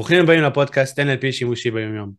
[0.00, 2.12] ברוכים הבאים לפודקאסט NLP שימושי ביומיום.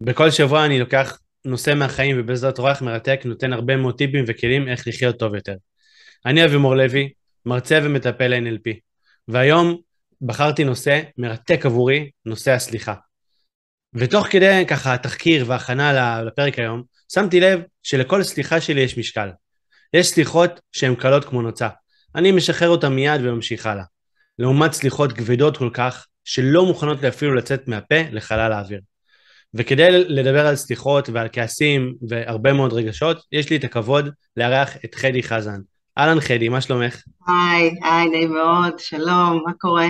[0.00, 4.88] בכל שבוע אני לוקח נושא מהחיים ובעזרת אורח מרתק נותן הרבה מאוד טיפים וכלים איך
[4.88, 5.54] לחיות טוב יותר.
[6.26, 7.12] אני אבימור לוי,
[7.46, 8.74] מרצה ומטפל NLP,
[9.28, 9.76] והיום
[10.22, 12.94] בחרתי נושא מרתק עבורי, נושא הסליחה.
[13.94, 19.28] ותוך כדי ככה התחקיר והכנה לפרק היום, שמתי לב שלכל סליחה שלי יש משקל.
[19.92, 21.68] יש סליחות שהן קלות כמו נוצה.
[22.14, 23.84] אני משחרר אותן מיד וממשיך הלאה.
[24.38, 28.80] לעומת סליחות כבדות כל כך, שלא מוכנות אפילו לצאת מהפה לחלל האוויר.
[29.54, 34.94] וכדי לדבר על סליחות ועל כעסים והרבה מאוד רגשות, יש לי את הכבוד לארח את
[34.94, 35.60] חדי חזן.
[35.98, 37.02] אהלן חדי, מה שלומך?
[37.26, 39.88] היי, היי, נעים מאוד, שלום, מה קורה?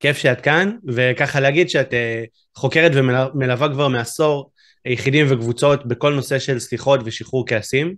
[0.00, 1.96] כיף שאת כאן, וככה להגיד שאת uh,
[2.56, 4.50] חוקרת ומלווה כבר מעשור
[4.86, 7.94] יחידים וקבוצות בכל נושא של סליחות ושחרור כעסים.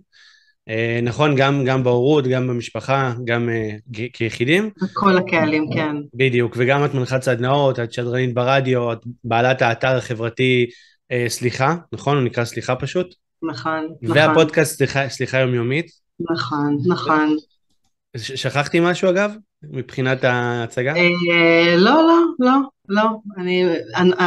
[0.69, 4.69] אה, נכון, גם, גם בהורות, גם במשפחה, גם uh, כיחידים.
[4.81, 5.95] בכל הקהלים, כן.
[6.13, 10.65] בדיוק, וגם את מנחת סדנאות, את שדרנית ברדיו, את בעלת האתר החברתי
[11.11, 12.17] uh, סליחה, נכון?
[12.17, 13.15] הוא נקרא סליחה פשוט?
[13.43, 14.17] נכון, נכון.
[14.17, 15.91] והפודקאסט סליחה, סליחה יומיומית.
[16.31, 17.35] נכון, נכון.
[18.17, 19.31] שכחתי משהו אגב,
[19.63, 20.93] מבחינת ההצגה?
[21.77, 22.51] לא, לא, לא,
[22.89, 23.03] לא.
[23.37, 23.65] אני,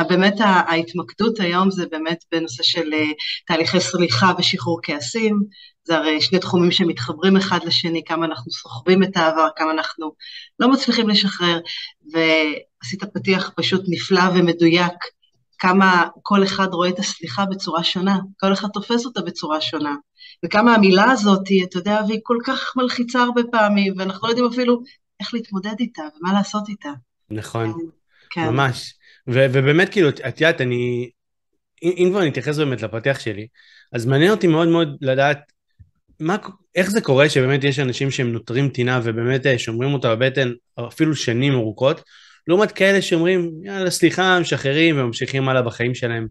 [0.09, 2.91] באמת ההתמקדות היום זה באמת בנושא של
[3.47, 5.43] תהליכי סליחה ושחרור כעסים.
[5.85, 10.13] זה הרי שני תחומים שמתחברים אחד לשני, כמה אנחנו סוחבים את העבר, כמה אנחנו
[10.59, 11.59] לא מצליחים לשחרר,
[12.13, 14.95] ועשית פתיח פשוט נפלא ומדויק,
[15.59, 19.95] כמה כל אחד רואה את הסליחה בצורה שונה, כל אחד תופס אותה בצורה שונה,
[20.45, 24.83] וכמה המילה הזאת, אתה יודע, והיא כל כך מלחיצה הרבה פעמים, ואנחנו לא יודעים אפילו
[25.21, 26.91] איך להתמודד איתה ומה לעשות איתה.
[27.31, 27.73] נכון,
[28.31, 28.49] כן.
[28.49, 28.95] ממש.
[29.29, 31.11] ו- ובאמת, כאילו, את יודעת, אני...
[31.83, 33.47] אם כבר נתייחס באמת לפתיח שלי,
[33.93, 35.39] אז מעניין אותי מאוד מאוד לדעת
[36.21, 36.37] מה,
[36.75, 40.53] איך זה קורה שבאמת יש אנשים שהם נותרים טינה ובאמת אה, שומרים אותה בבטן
[40.89, 42.03] אפילו שנים ארוכות,
[42.47, 46.27] לעומת כאלה שאומרים, יאללה, סליחה, משחררים וממשיכים הלאה בחיים שלהם.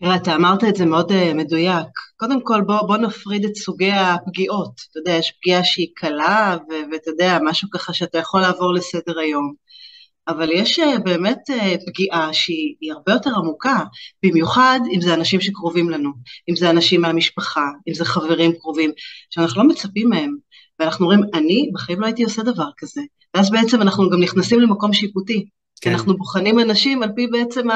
[0.00, 1.86] תראה, אתה אמרת את זה מאוד uh, מדויק.
[2.16, 4.72] קודם כל, בוא, בוא נפריד את סוגי הפגיעות.
[4.90, 6.56] אתה יודע, יש פגיעה שהיא קלה,
[6.92, 9.54] ואתה יודע, משהו ככה שאתה יכול לעבור לסדר היום.
[10.28, 13.80] אבל יש אה, באמת אה, פגיעה שהיא הרבה יותר עמוקה,
[14.22, 16.10] במיוחד אם זה אנשים שקרובים לנו,
[16.50, 18.90] אם זה אנשים מהמשפחה, אם זה חברים קרובים,
[19.30, 20.36] שאנחנו לא מצפים מהם,
[20.78, 23.00] ואנחנו אומרים, אני בחיים לא הייתי עושה דבר כזה,
[23.34, 25.46] ואז בעצם אנחנו גם נכנסים למקום שיפוטי,
[25.80, 25.92] כן.
[25.92, 27.68] אנחנו בוחנים אנשים על פי בעצם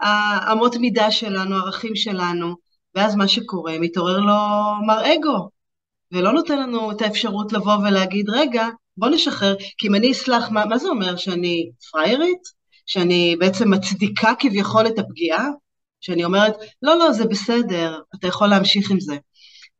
[0.00, 2.54] האמות מידה שלנו, הערכים שלנו,
[2.94, 4.34] ואז מה שקורה, מתעורר לו
[4.86, 5.48] מר אגו,
[6.12, 10.64] ולא נותן לנו את האפשרות לבוא ולהגיד, רגע, בוא נשחרר, כי אם אני אסלח, מה,
[10.64, 11.16] מה זה אומר?
[11.16, 12.60] שאני פריירית?
[12.86, 15.46] שאני בעצם מצדיקה כביכול את הפגיעה?
[16.00, 19.16] שאני אומרת, לא, לא, זה בסדר, אתה יכול להמשיך עם זה.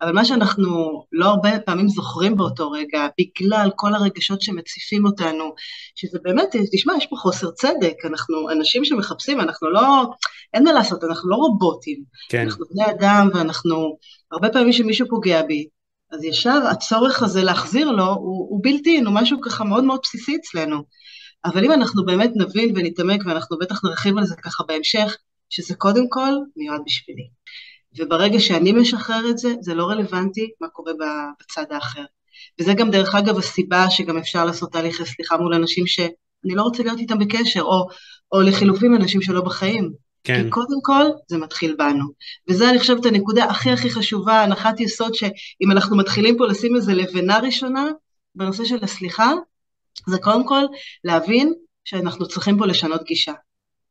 [0.03, 5.55] אבל מה שאנחנו לא הרבה פעמים זוכרים באותו רגע, בגלל כל הרגשות שמציפים אותנו,
[5.95, 10.05] שזה באמת, תשמע, יש פה חוסר צדק, אנחנו אנשים שמחפשים, אנחנו לא,
[10.55, 12.05] אין מה לעשות, אנחנו לא רובוטים.
[12.29, 12.45] כן.
[12.45, 13.99] אנחנו בני אדם, ואנחנו,
[14.33, 15.67] הרבה פעמים שמישהו פוגע בי,
[16.13, 20.01] אז ישר הצורך הזה להחזיר לו הוא, הוא בלתי אין, הוא משהו ככה מאוד מאוד
[20.03, 20.83] בסיסי אצלנו.
[21.45, 25.17] אבל אם אנחנו באמת נבין ונתעמק, ואנחנו בטח נרחיב על זה ככה בהמשך,
[25.51, 27.29] שזה קודם כל מיועד בשבילי.
[27.99, 32.05] וברגע שאני משחרר את זה, זה לא רלוונטי מה קורה בצד האחר.
[32.61, 36.83] וזה גם דרך אגב הסיבה שגם אפשר לעשות תהליכי סליחה מול אנשים שאני לא רוצה
[36.83, 37.89] להיות איתם בקשר, או,
[38.33, 39.93] או לחילופין אנשים שלא בחיים.
[40.25, 40.45] כן.
[40.45, 42.05] כי קודם כל זה מתחיל בנו.
[42.49, 46.95] וזה אני חושבת הנקודה הכי הכי חשובה, הנחת יסוד שאם אנחנו מתחילים פה לשים איזה
[46.95, 47.87] לבנה ראשונה
[48.35, 49.33] בנושא של הסליחה,
[50.07, 50.63] זה קודם כל
[51.05, 51.53] להבין
[51.85, 53.33] שאנחנו צריכים פה לשנות גישה.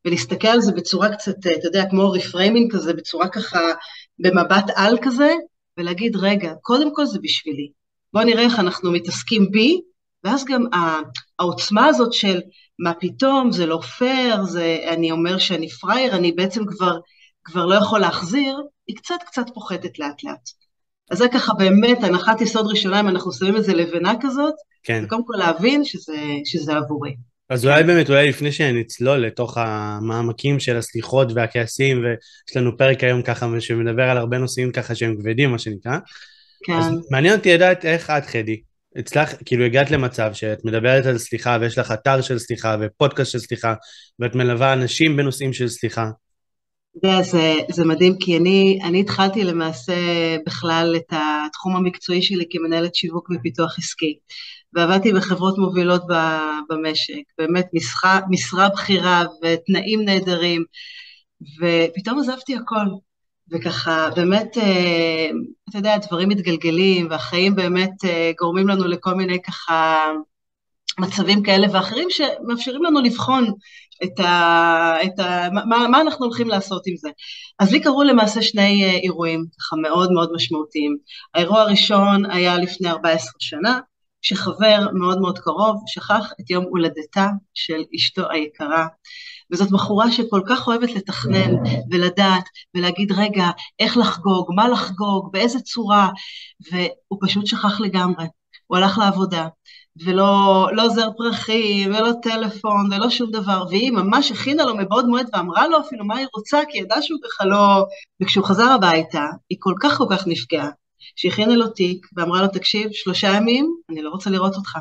[0.05, 3.59] ולהסתכל על זה בצורה קצת, אתה יודע, כמו reframing כזה, בצורה ככה,
[4.19, 5.33] במבט-על כזה,
[5.77, 7.71] ולהגיד, רגע, קודם כל זה בשבילי.
[8.13, 9.81] בואו נראה איך אנחנו מתעסקים בי,
[10.23, 10.65] ואז גם
[11.39, 12.41] העוצמה הזאת של
[12.79, 16.99] מה פתאום, זה לא פייר, זה, אני אומר שאני פראייר, אני בעצם כבר,
[17.43, 20.49] כבר לא יכול להחזיר, היא קצת קצת פוחתת לאט לאט.
[21.11, 24.53] אז זה ככה באמת הנחת יסוד ראשונה, אם אנחנו שמים איזה לבנה כזאת,
[24.83, 25.05] כן.
[25.09, 27.15] קודם כל להבין שזה, שזה עבורי.
[27.49, 33.21] אז אולי באמת, אולי לפני שנצלול לתוך המעמקים של הסליחות והכעסים, ויש לנו פרק היום
[33.21, 35.97] ככה שמדבר על הרבה נושאים ככה שהם כבדים, מה שנקרא.
[36.63, 36.73] כן.
[36.73, 38.61] אז מעניין אותי לדעת איך את, חדי,
[38.95, 43.39] הצלח, כאילו הגעת למצב שאת מדברת על סליחה ויש לך אתר של סליחה ופודקאסט של
[43.39, 43.73] סליחה
[44.19, 46.09] ואת מלווה אנשים בנושאים של סליחה.
[47.21, 49.93] זה, זה, מדהים כי אני, אני התחלתי למעשה
[50.45, 51.13] בכלל את
[51.45, 54.17] התחום המקצועי שלי כמנהלת שיווק ופיתוח עסקי
[54.73, 56.01] ועבדתי בחברות מובילות
[56.69, 60.63] במשק, באמת משרה, משרה בכירה ותנאים נהדרים
[61.41, 62.85] ופתאום עזבתי הכל
[63.51, 65.29] וככה, באמת, אה,
[65.69, 70.05] אתה יודע, דברים מתגלגלים, והחיים באמת אה, גורמים לנו לכל מיני ככה
[70.99, 73.45] מצבים כאלה ואחרים שמאפשרים לנו לבחון
[74.03, 74.95] את ה...
[75.03, 77.09] את ה מה, מה אנחנו הולכים לעשות עם זה.
[77.59, 80.97] אז לי קרו למעשה שני אה, אירועים ככה מאוד מאוד משמעותיים.
[81.33, 83.79] האירוע הראשון היה לפני 14 שנה,
[84.21, 88.87] שחבר מאוד מאוד קרוב שכח את יום הולדתה של אשתו היקרה.
[89.51, 91.53] וזאת בחורה שכל כך אוהבת לתכנן
[91.91, 92.43] ולדעת
[92.75, 93.45] ולהגיד, רגע,
[93.79, 96.09] איך לחגוג, מה לחגוג, באיזה צורה,
[96.71, 98.25] והוא פשוט שכח לגמרי.
[98.67, 99.47] הוא הלך לעבודה,
[100.05, 105.27] ולא לא זר פרחים, ולא טלפון, ולא שום דבר, והיא ממש הכינה לו מבעוד מועד
[105.33, 107.85] ואמרה לו אפילו מה היא רוצה, כי ידעה שהוא ככה לא...
[108.21, 110.69] וכשהוא חזר הביתה, היא כל כך כל כך נפגעה,
[111.21, 114.77] שהכינה לו תיק ואמרה לו, תקשיב, שלושה ימים, אני לא רוצה לראות אותך.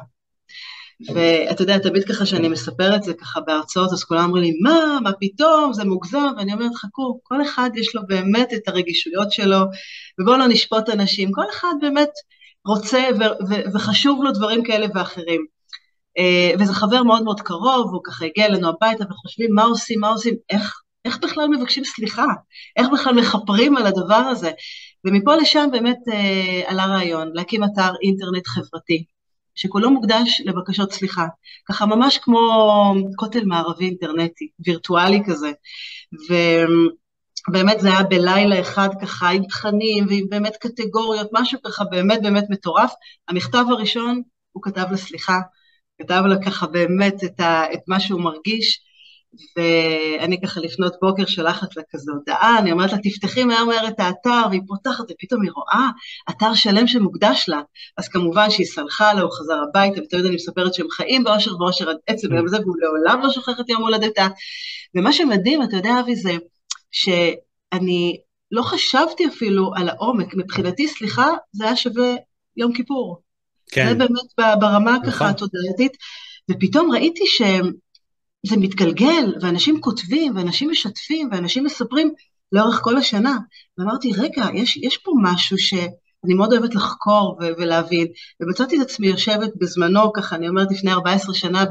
[1.15, 5.11] ואתה יודע, תמיד ככה שאני מספרת זה ככה בהרצאות, אז כולם אומרים לי, מה, מה
[5.21, 9.59] פתאום, זה מוגזם, ואני אומרת, חכו, כל אחד יש לו באמת את הרגישויות שלו,
[10.21, 12.11] ובואו לא נשפוט אנשים, כל אחד באמת
[12.67, 13.09] רוצה
[13.75, 15.47] וחשוב לו דברים כאלה ואחרים.
[16.19, 20.09] אה, וזה חבר מאוד מאוד קרוב, הוא ככה הגיע אלינו הביתה וחושבים מה עושים, מה
[20.09, 22.27] עושים, איך, איך בכלל מבקשים סליחה,
[22.77, 24.51] איך בכלל מכפרים על הדבר הזה.
[25.05, 29.05] ומפה לשם באמת אה, עלה רעיון להקים אתר אינטרנט חברתי,
[29.55, 31.27] שכולו מוקדש לבקשות סליחה,
[31.69, 32.41] ככה ממש כמו
[33.17, 35.53] כותל מערבי אינטרנטי, וירטואלי כזה.
[37.49, 42.45] ובאמת זה היה בלילה אחד ככה עם תכנים ועם באמת קטגוריות, משהו ככה באמת באמת
[42.51, 42.93] מטורף.
[43.29, 44.23] המכתב הראשון,
[44.53, 45.41] הוא כתב לה סליחה,
[46.03, 48.81] כתב לה ככה באמת את, ה, את מה שהוא מרגיש,
[49.57, 54.01] ואני ככה לפנות בוקר שולחת לה כזו הודעה, אני אומרת לה, תפתחי מהר מהר את
[54.01, 55.89] האתר, והיא פותחת, ופתאום היא רואה
[56.31, 57.61] אתר שלם שמוקדש לה.
[57.97, 61.91] אז כמובן שהיא סלחה לה, הוא חזר הביתה, ותמיד אני מספרת שהם חיים באושר ואושר
[61.91, 64.29] עד עצם היום הזה, והוא לעולם לא שוכח את יום הולדתה.
[64.97, 66.33] ומה שמדהים, אתה יודע, אבי, זה
[66.91, 68.21] שאני
[68.51, 70.35] לא חשבתי אפילו על העומק.
[70.35, 72.15] מבחינתי, סליחה, זה היה שווה
[72.57, 73.23] יום כיפור.
[73.71, 73.89] כן.
[73.89, 75.27] זה באמת ברמה ככה נכון.
[75.27, 75.93] התודעתית.
[76.51, 77.73] ופתאום ראיתי שהם...
[78.47, 82.13] זה מתגלגל, ואנשים כותבים, ואנשים משתפים, ואנשים מספרים
[82.53, 83.37] לאורך כל השנה.
[83.79, 88.07] ואמרתי, רגע, יש, יש פה משהו שאני מאוד אוהבת לחקור ולהבין,
[88.41, 91.65] ומצאתי את עצמי יושבת בזמנו, ככה, אני אומרת, לפני 14 שנה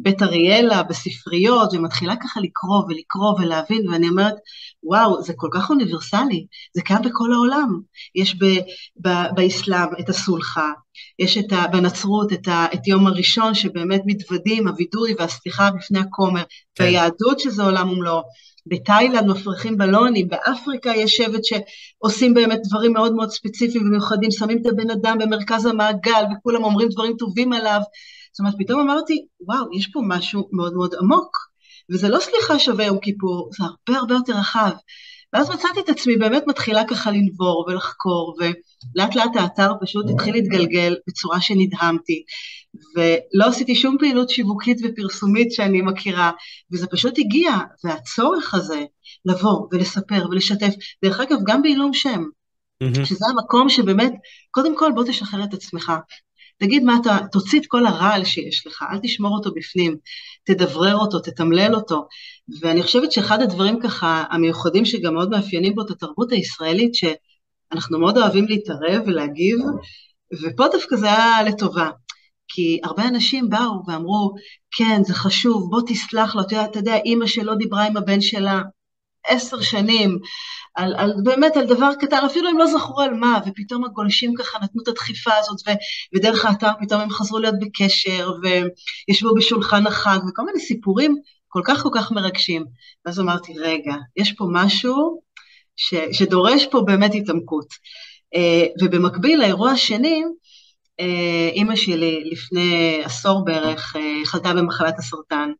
[0.00, 4.34] בבית אריאלה, בספריות, ומתחילה ככה לקרוא ולקרוא ולהבין, ואני אומרת,
[4.82, 7.80] וואו, זה כל כך אוניברסלי, זה קיים בכל העולם.
[8.14, 8.60] יש ב-
[9.06, 10.70] ב- באסלאם את הסולחה,
[11.18, 16.42] יש את ה, בנצרות את, ה, את יום הראשון שבאמת מתוודים, הווידוי והסליחה בפני הכומר,
[16.74, 16.84] כן.
[16.84, 18.22] ביהדות שזה עולם ומלואו.
[18.66, 24.66] בתאילנד מפריחים בלונים, באפריקה יש שבט שעושים באמת דברים מאוד מאוד ספציפיים ומיוחדים, שמים את
[24.66, 27.80] הבן אדם במרכז המעגל וכולם אומרים דברים טובים עליו.
[28.36, 31.36] זאת אומרת, פתאום אמרתי, וואו, יש פה משהו מאוד מאוד עמוק.
[31.90, 34.70] וזה לא סליחה שווה יום כיפור, זה הרבה הרבה יותר רחב.
[35.32, 40.96] ואז מצאתי את עצמי באמת מתחילה ככה לנבור ולחקור, ולאט לאט האתר פשוט התחיל להתגלגל
[41.08, 42.22] בצורה שנדהמתי,
[42.96, 46.30] ולא עשיתי שום פעילות שיווקית ופרסומית שאני מכירה,
[46.72, 47.52] וזה פשוט הגיע,
[47.84, 48.84] והצורך הזה
[49.24, 50.74] לבוא ולספר ולשתף,
[51.04, 52.24] דרך אגב, גם בעילום שם,
[52.84, 53.04] mm-hmm.
[53.04, 54.12] שזה המקום שבאמת,
[54.50, 55.92] קודם כל בוא תשחרר את עצמך,
[56.58, 59.96] תגיד מה אתה, תוציא את כל הרעל שיש לך, אל תשמור אותו בפנים,
[60.44, 62.08] תדברר אותו, תתמלל אותו.
[62.60, 68.18] ואני חושבת שאחד הדברים ככה המיוחדים שגם מאוד מאפיינים בו את התרבות הישראלית, שאנחנו מאוד
[68.18, 69.58] אוהבים להתערב ולהגיב,
[70.42, 71.90] ופה דווקא זה היה לטובה.
[72.48, 74.34] כי הרבה אנשים באו ואמרו,
[74.76, 78.62] כן, זה חשוב, בוא תסלח לו, אתה יודע, אימא שלו דיברה עם הבן שלה
[79.28, 80.18] עשר שנים,
[80.74, 84.58] על, על באמת על דבר קטן, אפילו הם לא זכרו על מה, ופתאום הגולשים ככה
[84.62, 85.70] נתנו את הדחיפה הזאת, ו,
[86.14, 91.16] ודרך האתר פתאום הם חזרו להיות בקשר, וישבו בשולחן החג, וכל מיני סיפורים
[91.48, 92.64] כל כך כל כך מרגשים.
[93.06, 95.20] ואז אמרתי, רגע, יש פה משהו
[95.76, 97.66] ש, שדורש פה באמת התעמקות.
[98.34, 100.22] אה, ובמקביל לאירוע השני,
[101.00, 105.50] אה, אימא שלי לפני עשור בערך אה, חלתה במחלת הסרטן.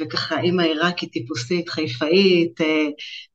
[0.00, 2.86] וככה אימא עיראקית טיפוסית, חיפאית, אה,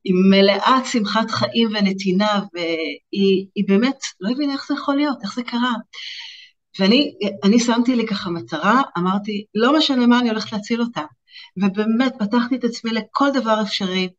[0.04, 5.44] היא מלאת שמחת חיים ונתינה, והיא באמת לא הבינה איך זה יכול להיות, איך זה
[5.44, 5.74] קרה.
[6.80, 11.02] ואני שמתי לי ככה מטרה, אמרתי, לא משנה מה, אני הולכת להציל אותה.
[11.58, 14.10] ובאמת פתחתי את עצמי לכל דבר אפשרי,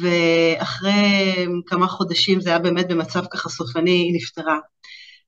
[0.00, 1.34] ואחרי
[1.66, 4.58] כמה חודשים, זה היה באמת במצב ככה סופני, היא נפטרה.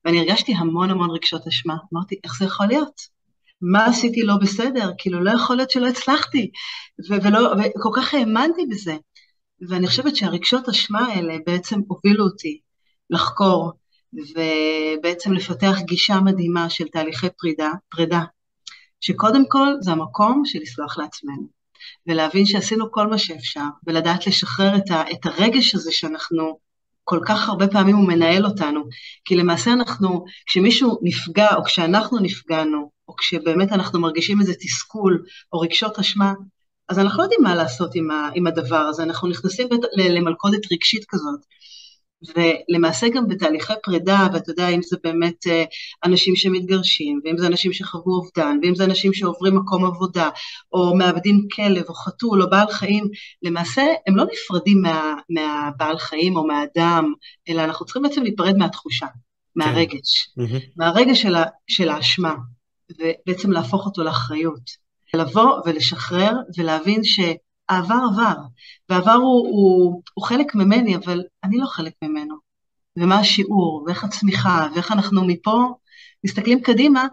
[0.05, 1.75] ואני הרגשתי המון המון רגשות אשמה.
[1.93, 3.12] אמרתי, איך זה יכול להיות?
[3.71, 4.91] מה עשיתי לא בסדר?
[4.97, 6.51] כאילו, לא יכול להיות שלא הצלחתי,
[7.09, 8.95] ו- ולא, וכל כך האמנתי בזה.
[9.69, 12.59] ואני חושבת שהרגשות אשמה האלה בעצם הובילו אותי
[13.09, 13.71] לחקור,
[14.13, 18.21] ובעצם לפתח גישה מדהימה של תהליכי פרידה, פרידה,
[19.01, 21.47] שקודם כל זה המקום של לסלוח לעצמנו,
[22.07, 26.59] ולהבין שעשינו כל מה שאפשר, ולדעת לשחרר את, ה, את הרגש הזה שאנחנו
[27.03, 28.83] כל כך הרבה פעמים הוא מנהל אותנו,
[29.25, 35.59] כי למעשה אנחנו, כשמישהו נפגע או כשאנחנו נפגענו, או כשבאמת אנחנו מרגישים איזה תסכול או
[35.59, 36.33] רגשות אשמה,
[36.89, 39.67] אז אנחנו לא יודעים מה לעשות עם, ה, עם הדבר הזה, אנחנו נכנסים
[39.97, 41.39] למלכודת רגשית כזאת.
[42.35, 45.63] ולמעשה גם בתהליכי פרידה, ואתה יודע, אם זה באמת אה,
[46.03, 50.29] אנשים שמתגרשים, ואם זה אנשים שחוו אובדן, ואם זה אנשים שעוברים מקום עבודה,
[50.73, 53.07] או מאבדים כלב, או חתול, או בעל חיים,
[53.43, 57.13] למעשה הם לא נפרדים מה, מהבעל חיים או מהאדם,
[57.49, 59.07] אלא אנחנו צריכים בעצם להיפרד מהתחושה,
[59.55, 60.57] מהרגש, כן.
[60.77, 61.35] מהרגש של,
[61.67, 62.33] של האשמה,
[62.91, 64.83] ובעצם להפוך אותו לאחריות.
[65.15, 67.19] לבוא ולשחרר ולהבין ש...
[67.69, 68.35] העבר עבר,
[68.89, 72.35] והעבר הוא, הוא, הוא חלק ממני, אבל אני לא חלק ממנו.
[72.97, 75.73] ומה השיעור, ואיך הצמיחה, ואיך אנחנו מפה
[76.25, 77.07] מסתכלים קדימה,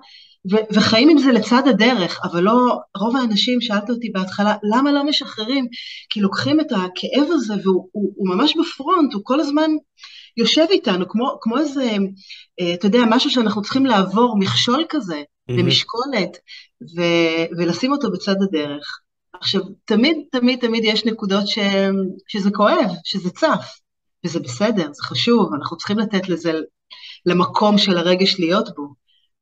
[0.52, 5.04] ו- וחיים עם זה לצד הדרך, אבל לא, רוב האנשים, שאלת אותי בהתחלה, למה לא
[5.04, 5.66] משחררים?
[6.10, 9.70] כי לוקחים את הכאב הזה והוא הוא, הוא ממש בפרונט, הוא כל הזמן
[10.36, 11.96] יושב איתנו, כמו, כמו איזה,
[12.60, 15.52] אה, אתה יודע, משהו שאנחנו צריכים לעבור, מכשול כזה, mm-hmm.
[15.52, 16.38] למשקולת,
[16.96, 19.00] ו- ולשים אותו בצד הדרך.
[19.32, 21.58] עכשיו, תמיד, תמיד, תמיד יש נקודות ש...
[22.28, 23.78] שזה כואב, שזה צף,
[24.26, 26.52] וזה בסדר, זה חשוב, אנחנו צריכים לתת לזה,
[27.26, 28.94] למקום של הרגש להיות בו,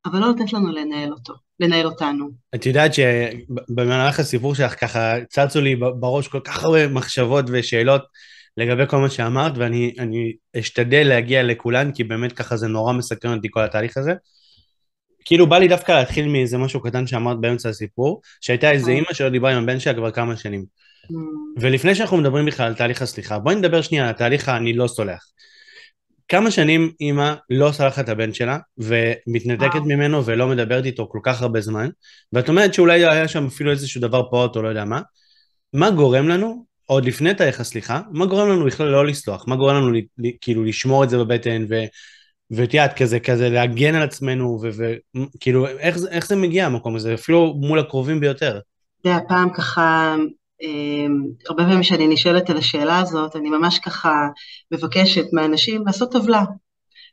[0.07, 2.29] אבל לא לתת לנו לנהל אותו, לנהל אותנו.
[2.55, 8.03] את יודעת שבמהלך הסיפור שלך ככה צצו לי בראש כל כך הרבה מחשבות ושאלות
[8.57, 13.49] לגבי כל מה שאמרת, ואני אשתדל להגיע לכולן, כי באמת ככה זה נורא מסקרן אותי
[13.51, 14.13] כל התהליך הזה.
[15.29, 18.97] כאילו בא לי דווקא להתחיל מאיזה משהו קטן שאמרת באמצע הסיפור, שהייתה איזה אוקיי.
[18.97, 20.65] אימא שלא דיברה עם הבן שלה כבר כמה שנים.
[21.05, 21.15] Mm.
[21.61, 25.27] ולפני שאנחנו מדברים בכלל על תהליך הסליחה, בואי נדבר שנייה על התהליך ה"אני לא סולח".
[26.29, 31.43] כמה שנים אימא לא סלחת את הבן שלה, ומתנתקת ממנו ולא מדברת איתו כל כך
[31.43, 31.89] הרבה זמן,
[32.33, 35.01] ואת אומרת שאולי היה שם אפילו איזשהו דבר פעוט או לא יודע מה,
[35.73, 39.45] מה גורם לנו, עוד לפני תהליך הסליחה, מה גורם לנו בכלל לא לסלוח?
[39.49, 39.99] מה גורם לנו
[40.41, 41.67] כאילו לשמור את זה בבטן
[42.51, 44.61] ואת יודעת, כזה, כזה להגן על עצמנו,
[45.35, 48.61] וכאילו, איך, איך זה מגיע המקום הזה, אפילו מול הקרובים ביותר.
[49.01, 50.17] אתה יודע, פעם ככה,
[50.63, 54.13] אמ, הרבה פעמים כשאני נשאלת על השאלה הזאת, אני ממש ככה
[54.73, 56.45] מבקשת מהאנשים לעשות טבלה.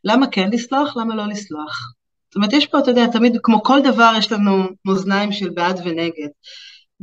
[0.04, 1.94] למה כן לסלוח, למה לא לסלוח?
[2.30, 5.82] זאת אומרת, יש פה, אתה יודע, תמיד, כמו כל דבר, יש לנו מאזניים של בעד
[5.86, 6.28] ונגד.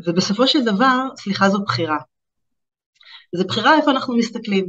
[0.07, 1.99] ובסופו של דבר, סליחה זו בחירה.
[3.37, 4.67] זו בחירה איפה אנחנו מסתכלים.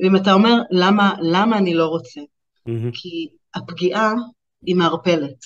[0.00, 2.20] ואם אתה אומר, למה, למה אני לא רוצה?
[2.68, 2.90] Mm-hmm.
[2.92, 4.14] כי הפגיעה
[4.66, 5.44] היא מערפלת.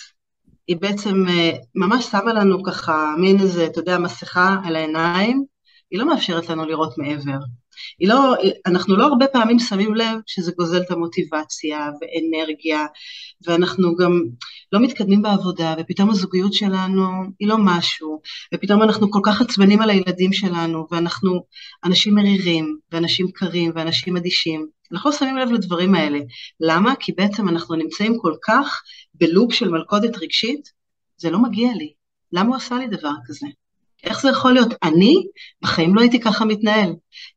[0.67, 5.45] היא בעצם אה, ממש שמה לנו ככה מין איזה, אתה יודע, מסכה על העיניים,
[5.91, 7.39] היא לא מאפשרת לנו לראות מעבר.
[7.99, 8.35] היא לא,
[8.67, 12.87] אנחנו לא הרבה פעמים שמים לב שזה גוזל את המוטיבציה ואנרגיה,
[13.47, 14.23] ואנחנו גם
[14.73, 17.03] לא מתקדמים בעבודה, ופתאום הזוגיות שלנו
[17.39, 18.21] היא לא משהו,
[18.55, 21.45] ופתאום אנחנו כל כך עצבנים על הילדים שלנו, ואנחנו
[21.85, 24.69] אנשים מרירים, ואנשים קרים, ואנשים אדישים.
[24.93, 26.19] אנחנו לא שמים לב לדברים האלה.
[26.61, 26.95] למה?
[26.97, 28.83] כי בעצם אנחנו נמצאים כל כך
[29.15, 30.73] בלופ של מלכודת רגשית,
[31.17, 31.93] זה לא מגיע לי.
[32.33, 33.47] למה הוא עשה לי דבר כזה?
[34.05, 34.69] איך זה יכול להיות?
[34.83, 35.15] אני
[35.63, 36.93] בחיים לא הייתי ככה מתנהל.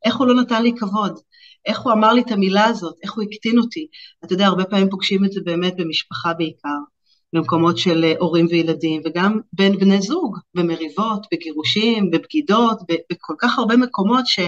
[0.06, 1.20] איך הוא לא נתן לי כבוד?
[1.66, 2.96] איך הוא אמר לי את המילה הזאת?
[3.04, 3.88] איך הוא הקטין אותי?
[4.26, 6.95] אתה יודע, הרבה פעמים פוגשים את זה באמת במשפחה בעיקר.
[7.36, 12.80] במקומות של אה, הורים וילדים, וגם בין בני זוג, במריבות, בגירושים, בבגידות,
[13.12, 14.40] בכל כך הרבה מקומות ש,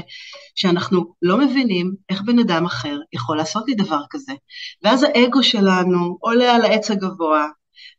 [0.56, 4.34] שאנחנו לא מבינים איך בן אדם אחר יכול לעשות לי דבר כזה.
[4.84, 7.48] ואז האגו שלנו עולה על העץ הגבוה,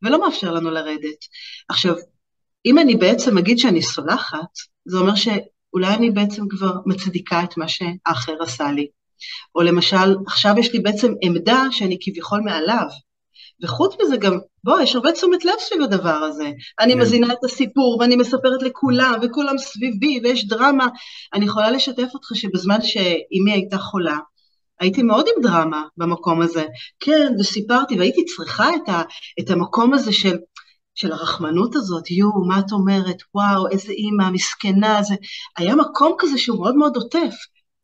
[0.03, 1.25] ולא מאפשר לנו לרדת.
[1.69, 1.95] עכשיו,
[2.67, 4.53] אם אני בעצם אגיד שאני סולחת,
[4.85, 8.87] זה אומר שאולי אני בעצם כבר מצדיקה את מה שהאחר עשה לי.
[9.55, 12.87] או למשל, עכשיו יש לי בעצם עמדה שאני כביכול מעליו,
[13.63, 16.51] וחוץ מזה גם, בוא, יש הרבה תשומת לב סביב הדבר הזה.
[16.81, 16.99] אני כן.
[16.99, 20.87] מזינה את הסיפור ואני מספרת לכולם, וכולם סביבי, ויש דרמה.
[21.35, 24.19] אני יכולה לשתף אותך שבזמן שאימי הייתה חולה,
[24.81, 26.65] הייתי מאוד עם דרמה במקום הזה.
[27.01, 29.03] כן, וסיפרתי, והייתי צריכה את, ה,
[29.41, 30.37] את המקום הזה של,
[30.95, 35.15] של הרחמנות הזאת, יואו, מה את אומרת, וואו, איזה אימא, מסכנה, זה...
[35.57, 37.35] היה מקום כזה שהוא מאוד מאוד עוטף.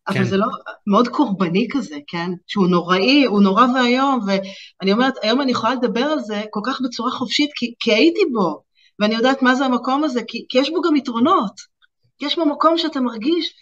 [0.08, 0.24] אבל כן.
[0.24, 0.46] זה לא
[0.86, 2.30] מאוד קורבני כזה, כן?
[2.46, 6.80] שהוא נוראי, הוא נורא ואיום, ואני אומרת, היום אני יכולה לדבר על זה כל כך
[6.84, 8.62] בצורה חופשית, כי, כי הייתי בו,
[8.98, 11.74] ואני יודעת מה זה המקום הזה, כי, כי יש בו גם יתרונות.
[12.20, 13.54] יש בו מקום שאתה מרגיש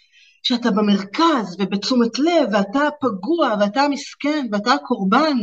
[0.43, 5.37] שאתה במרכז ובתשומת לב, ואתה פגוע, ואתה מסכן, ואתה הקורבן,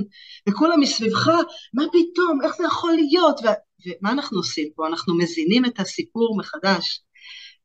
[0.49, 1.29] וכולם מסביבך,
[1.75, 3.41] מה פתאום, איך זה יכול להיות?
[3.45, 4.87] ו, ומה אנחנו עושים פה?
[4.87, 7.01] אנחנו מזינים את הסיפור מחדש,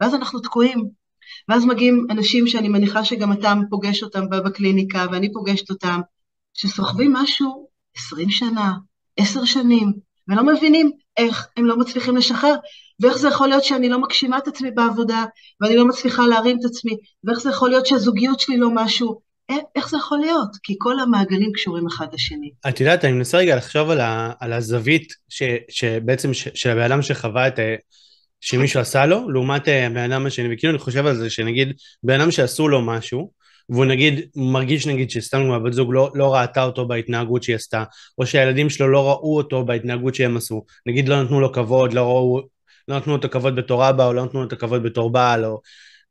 [0.02, 1.05] ואז אנחנו תקועים.
[1.50, 6.02] ואז מגיעים אנשים שאני מניחה שגם אתה פוגש אותם בקליניקה, ואני פוגשת אותם,
[6.54, 8.74] שסוחבים משהו 20 שנה,
[9.18, 9.94] 10 שנים,
[10.28, 12.56] ולא מבינים איך הם לא מצליחים לשחרר,
[13.00, 15.26] ואיך זה יכול להיות שאני לא מגשימה את עצמי בעבודה,
[15.62, 19.26] ואני לא מצליחה להרים את עצמי, ואיך זה יכול להיות שהזוגיות שלי לא משהו,
[19.76, 20.50] איך זה יכול להיות?
[20.64, 22.52] כי כל המעגלים קשורים אחד לשני.
[22.70, 26.82] את יודעת, אני מנסה רגע לחשוב על, ה, על הזווית ש, שבעצם ש, של הבן
[26.82, 27.60] אדם שחווה את,
[28.42, 31.74] שמישהו עשה לו, לעומת אה, הבן אדם השני, וכאילו אני חושב על זה, שנגיד,
[32.04, 33.32] בן אדם שעשו לו משהו,
[33.70, 37.84] והוא נגיד מרגיש נגיד שסתם הבת זוג לא, לא ראתה אותו בהתנהגות שהיא עשתה,
[38.18, 42.02] או שהילדים שלו לא ראו אותו בהתנהגות שהם עשו, נגיד לא נתנו לו כבוד, לא,
[42.02, 42.42] ראו,
[42.88, 45.46] לא נתנו לו את הכבוד בתור אבא, או לא נתנו לו את הכבוד בתור בעל,
[45.46, 45.62] או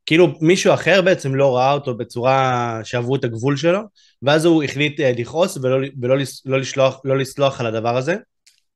[0.07, 3.81] כאילו מישהו אחר בעצם לא ראה אותו בצורה שעברו את הגבול שלו,
[4.23, 8.17] ואז הוא החליט אה, לכעוס ולא, ולא לא לשלוח, לא לסלוח על הדבר הזה.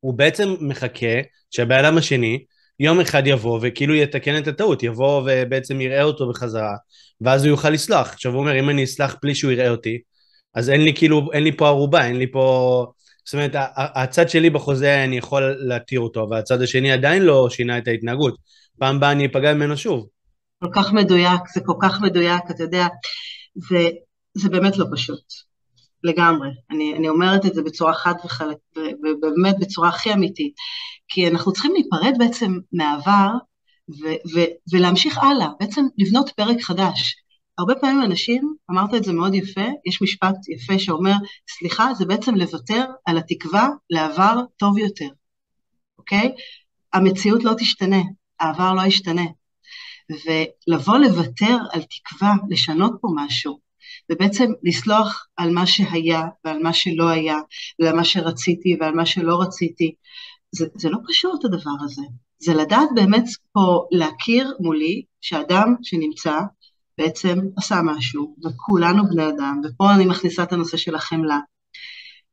[0.01, 2.45] הוא בעצם מחכה שהבן אדם השני
[2.81, 6.75] יום אחד יבוא וכאילו יתקן את הטעות, יבוא ובעצם יראה אותו בחזרה,
[7.21, 8.13] ואז הוא יוכל לסלוח.
[8.13, 9.99] עכשיו הוא אומר, אם אני אסלח בלי שהוא יראה אותי,
[10.55, 12.87] אז אין לי כאילו, אין לי פה ערובה, אין לי פה...
[13.25, 17.89] זאת אומרת, הצד שלי בחוזה אני יכול להתיר אותו, והצד השני עדיין לא שינה את
[17.89, 18.37] ההתנהגות.
[18.79, 20.07] פעם הבאה אני אפגע ממנו שוב.
[20.65, 22.87] כל כך מדויק, זה כל כך מדויק, אתה יודע,
[23.55, 23.89] זה,
[24.35, 25.25] זה באמת לא פשוט,
[26.05, 26.49] לגמרי.
[26.71, 30.55] אני, אני אומרת את זה בצורה חד וחלק, ובאמת בצורה הכי אמיתית,
[31.09, 33.31] כי אנחנו צריכים להיפרד בעצם מהעבר
[33.91, 37.17] ו- ו- ולהמשיך הלאה, בעצם לבנות פרק חדש.
[37.59, 41.15] הרבה פעמים אנשים, אמרת את זה מאוד יפה, יש משפט יפה שאומר,
[41.59, 45.09] סליחה, זה בעצם לוותר על התקווה לעבר טוב יותר,
[45.99, 46.35] אוקיי?
[46.93, 48.03] המציאות לא תשתנה,
[48.41, 49.25] העבר לא ישתנה.
[50.11, 53.59] ולבוא לוותר על תקווה, לשנות פה משהו,
[54.11, 57.37] ובעצם לסלוח על מה שהיה ועל מה שלא היה,
[57.79, 59.95] ועל מה שרציתי ועל מה שלא רציתי,
[60.53, 62.03] זה, זה לא פשוט הדבר הזה.
[62.39, 66.41] זה לדעת באמת פה להכיר מולי שאדם שנמצא
[66.99, 71.39] בעצם עשה משהו, וכולנו בני אדם, ופה אני מכניסה את הנושא של החמלה.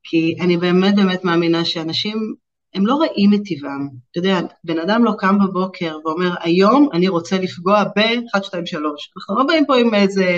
[0.04, 2.36] כי אני באמת באמת מאמינה שאנשים,
[2.76, 3.90] הם לא רעים מטבעם.
[4.12, 9.10] אתה יודע, בן אדם לא קם בבוקר ואומר, היום אני רוצה לפגוע ב-1, 2, 3.
[9.18, 10.38] אנחנו לא באים פה עם איזה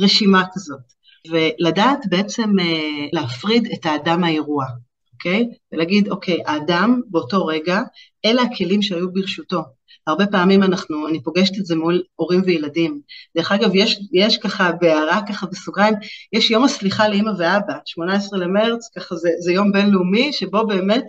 [0.00, 0.94] רשימה כזאת.
[1.30, 4.64] ולדעת בעצם אה, להפריד את האדם מהאירוע.
[5.12, 5.48] אוקיי?
[5.72, 7.80] ולהגיד, אוקיי, האדם באותו רגע,
[8.24, 9.62] אלה הכלים שהיו ברשותו.
[10.06, 13.00] הרבה פעמים אנחנו, אני פוגשת את זה מול הורים וילדים.
[13.36, 15.94] דרך אגב, יש, יש ככה בהערה ככה בסוגריים,
[16.32, 21.04] יש יום הסליחה לאימא ואבא, 18 למרץ, ככה זה, זה יום בינלאומי, שבו באמת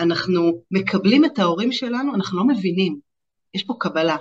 [0.00, 2.98] אנחנו מקבלים את ההורים שלנו, אנחנו לא מבינים,
[3.54, 4.16] יש פה קבלה.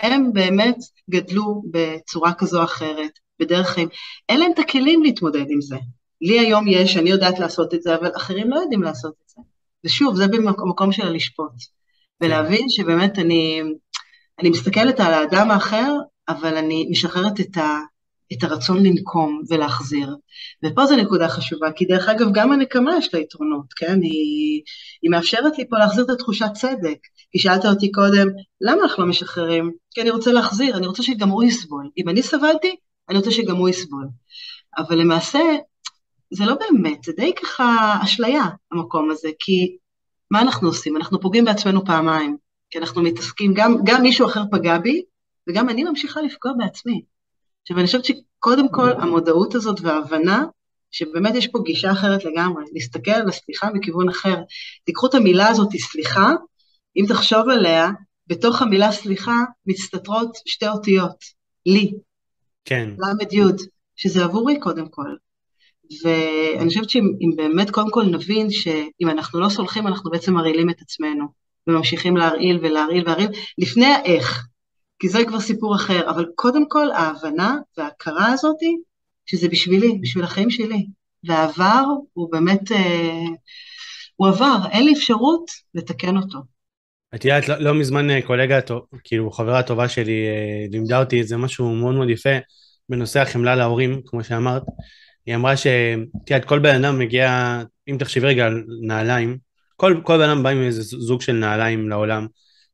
[0.00, 0.76] הם באמת
[1.10, 3.88] גדלו בצורה כזו או אחרת, בדרך חיים,
[4.28, 5.76] אין להם את הכלים להתמודד עם זה.
[6.20, 9.42] לי היום יש, אני יודעת לעשות את זה, אבל אחרים לא יודעים לעשות את זה.
[9.84, 11.52] ושוב, זה במקום של הלשפוט.
[12.20, 13.62] ולהבין שבאמת אני,
[14.40, 15.94] אני מסתכלת על האדם האחר,
[16.28, 17.78] אבל אני משחררת את, ה,
[18.38, 20.16] את הרצון לנקום ולהחזיר.
[20.64, 24.00] ופה זו נקודה חשובה, כי דרך אגב, גם הנקמה יש לה יתרונות, כן?
[24.02, 24.62] היא,
[25.02, 26.98] היא מאפשרת לי פה להחזיר את התחושת צדק.
[27.32, 28.28] כי שאלת אותי קודם,
[28.60, 29.72] למה אנחנו לא משחררים?
[29.90, 31.90] כי אני רוצה להחזיר, אני רוצה שגם הוא יסבול.
[31.98, 32.76] אם אני סבלתי,
[33.08, 34.08] אני רוצה שגם הוא יסבול.
[34.78, 35.40] אבל למעשה,
[36.30, 39.76] זה לא באמת, זה די ככה אשליה, המקום הזה, כי
[40.30, 40.96] מה אנחנו עושים?
[40.96, 42.36] אנחנו פוגעים בעצמנו פעמיים,
[42.70, 45.02] כי אנחנו מתעסקים, גם, גם מישהו אחר פגע בי,
[45.48, 47.02] וגם אני ממשיכה לפגוע בעצמי.
[47.62, 50.44] עכשיו, אני חושבת שקודם כל המודעות הזאת וההבנה,
[50.90, 54.36] שבאמת יש פה גישה אחרת לגמרי, להסתכל על הסליחה מכיוון אחר.
[54.84, 56.32] תיקחו את המילה הזאת, סליחה,
[56.96, 57.90] אם תחשוב עליה,
[58.26, 61.24] בתוך המילה סליחה מסתתרות שתי אותיות,
[61.66, 61.92] לי.
[62.64, 62.90] כן.
[62.98, 63.40] ל"י,
[63.96, 65.14] שזה עבורי קודם כל.
[66.04, 70.80] ואני חושבת שאם באמת קודם כל נבין שאם אנחנו לא סולחים אנחנו בעצם מרעילים את
[70.80, 71.26] עצמנו
[71.66, 74.46] וממשיכים להרעיל ולהרעיל ולהרעיל לפני האיך,
[75.02, 78.76] כי זה כבר סיפור אחר, אבל קודם כל ההבנה וההכרה הזאתי
[79.26, 80.86] שזה בשבילי, בשביל החיים שלי,
[81.24, 83.24] והעבר הוא באמת, אה,
[84.16, 86.38] הוא עבר, אין לי אפשרות לתקן אותו.
[87.14, 88.58] את יודעת, לא, לא מזמן אה, קולגה,
[89.04, 92.36] כאילו חברה טובה שלי אה, לימדה אותי איזה משהו מאוד מאוד יפה
[92.88, 94.62] בנושא החמלה להורים, כמו שאמרת.
[95.26, 95.66] היא אמרה ש...
[96.26, 99.38] תראה, כל בן אדם מגיע, אם תחשבי רגע על נעליים,
[99.76, 102.26] כל, כל בן אדם בא עם איזה זוג של נעליים לעולם,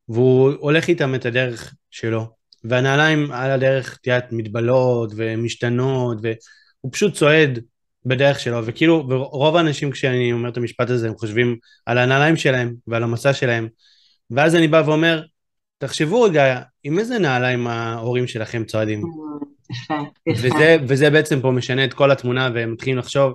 [0.09, 2.27] והוא הולך איתם את הדרך שלו,
[2.63, 7.59] והנעליים על הדרך, את יודעת, מתבלות ומשתנות, והוא פשוט צועד
[8.05, 12.73] בדרך שלו, וכאילו, ורוב האנשים כשאני אומר את המשפט הזה, הם חושבים על הנעליים שלהם
[12.87, 13.67] ועל המסע שלהם,
[14.31, 15.21] ואז אני בא ואומר,
[15.77, 19.01] תחשבו רגע, עם איזה נעליים ההורים שלכם צועדים?
[20.37, 23.33] וזה, וזה בעצם פה משנה את כל התמונה, והם מתחילים לחשוב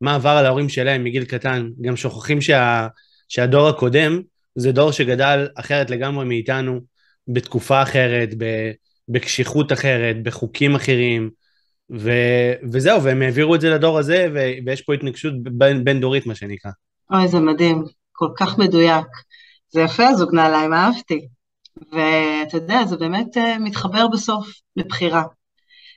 [0.00, 1.68] מה עבר על ההורים שלהם מגיל קטן.
[1.80, 2.86] גם שוכחים שה,
[3.28, 4.20] שהדור הקודם
[4.54, 6.80] זה דור שגדל אחרת לגמרי מאיתנו,
[7.28, 8.28] בתקופה אחרת,
[9.08, 11.30] בקשיחות אחרת, בחוקים אחרים,
[11.92, 12.10] ו,
[12.72, 16.34] וזהו, והם העבירו את זה לדור הזה, ו, ויש פה התנגשות בין, בין דורית, מה
[16.34, 16.70] שנקרא.
[17.12, 19.06] אוי, זה מדהים, כל כך מדויק.
[19.68, 21.26] זה יפה הזוג נעליים, אהבתי.
[21.92, 25.22] ואתה יודע, זה באמת אה, מתחבר בסוף לבחירה.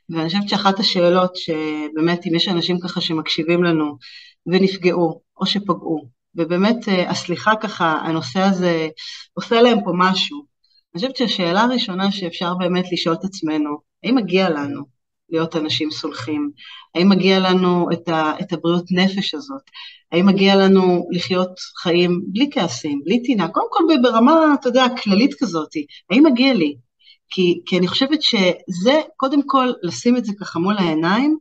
[0.09, 3.97] ואני חושבת שאחת השאלות שבאמת אם יש אנשים ככה שמקשיבים לנו
[4.45, 8.87] ונפגעו או שפגעו, ובאמת אה, הסליחה ככה, הנושא הזה
[9.33, 14.49] עושה להם פה משהו, אני חושבת שהשאלה הראשונה שאפשר באמת לשאול את עצמנו, האם מגיע
[14.49, 14.97] לנו
[15.29, 16.51] להיות אנשים סולחים?
[16.95, 19.61] האם מגיע לנו את, ה, את הבריאות נפש הזאת?
[20.11, 23.47] האם מגיע לנו לחיות חיים בלי כעסים, בלי טינה?
[23.47, 25.69] קודם כל ברמה, אתה יודע, כללית כזאת,
[26.09, 26.75] האם מגיע לי?
[27.29, 31.37] כי, כי אני חושבת שזה, קודם כל, לשים את זה ככה מול העיניים,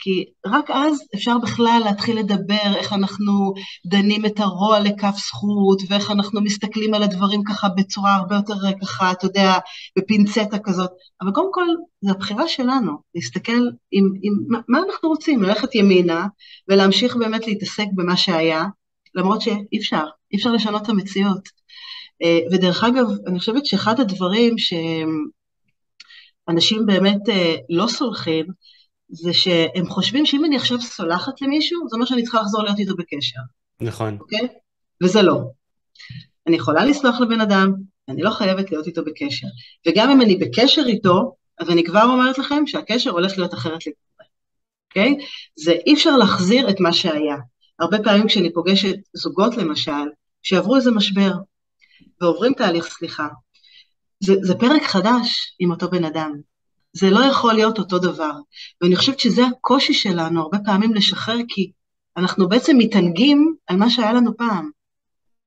[0.00, 3.52] כי רק אז אפשר בכלל להתחיל לדבר איך אנחנו
[3.86, 9.12] דנים את הרוע לכף זכות, ואיך אנחנו מסתכלים על הדברים ככה בצורה הרבה יותר ככה,
[9.12, 9.52] אתה יודע,
[9.98, 10.90] בפינצטה כזאת.
[11.20, 11.66] אבל קודם כל,
[12.04, 14.32] זו הבחירה שלנו, להסתכל עם, עם
[14.68, 16.26] מה אנחנו רוצים, ללכת ימינה
[16.68, 18.64] ולהמשיך באמת להתעסק במה שהיה,
[19.14, 21.48] למרות שאי אפשר, אי אפשר לשנות את המציאות.
[22.22, 24.54] אה, ודרך אגב, אני חושבת שאחד הדברים
[26.48, 28.46] שאנשים באמת אה, לא סולחים,
[29.10, 32.96] זה שהם חושבים שאם אני עכשיו סולחת למישהו, זה אומר שאני צריכה לחזור להיות איתו
[32.96, 33.40] בקשר.
[33.80, 34.18] נכון.
[34.20, 34.48] אוקיי?
[35.02, 35.40] וזה לא.
[36.46, 37.72] אני יכולה לסלוח לבן אדם,
[38.08, 39.46] אני לא חייבת להיות איתו בקשר.
[39.88, 44.28] וגם אם אני בקשר איתו, אז אני כבר אומרת לכם שהקשר הולך להיות אחרת לגמרי,
[44.90, 45.26] אוקיי?
[45.56, 47.36] זה אי אפשר להחזיר את מה שהיה.
[47.78, 50.06] הרבה פעמים כשאני פוגשת זוגות למשל,
[50.42, 51.32] שעברו איזה משבר,
[52.20, 53.28] ועוברים תהליך סליחה,
[54.20, 56.32] זה, זה פרק חדש עם אותו בן אדם.
[56.92, 58.32] זה לא יכול להיות אותו דבר.
[58.80, 61.72] ואני חושבת שזה הקושי שלנו הרבה פעמים לשחרר, כי
[62.16, 64.70] אנחנו בעצם מתענגים על מה שהיה לנו פעם,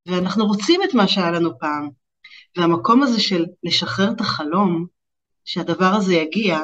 [0.06, 1.90] ואנחנו רוצים את מה שהיה לנו פעם.
[2.58, 4.86] והמקום הזה של לשחרר את החלום,
[5.46, 6.60] שהדבר הזה יגיע,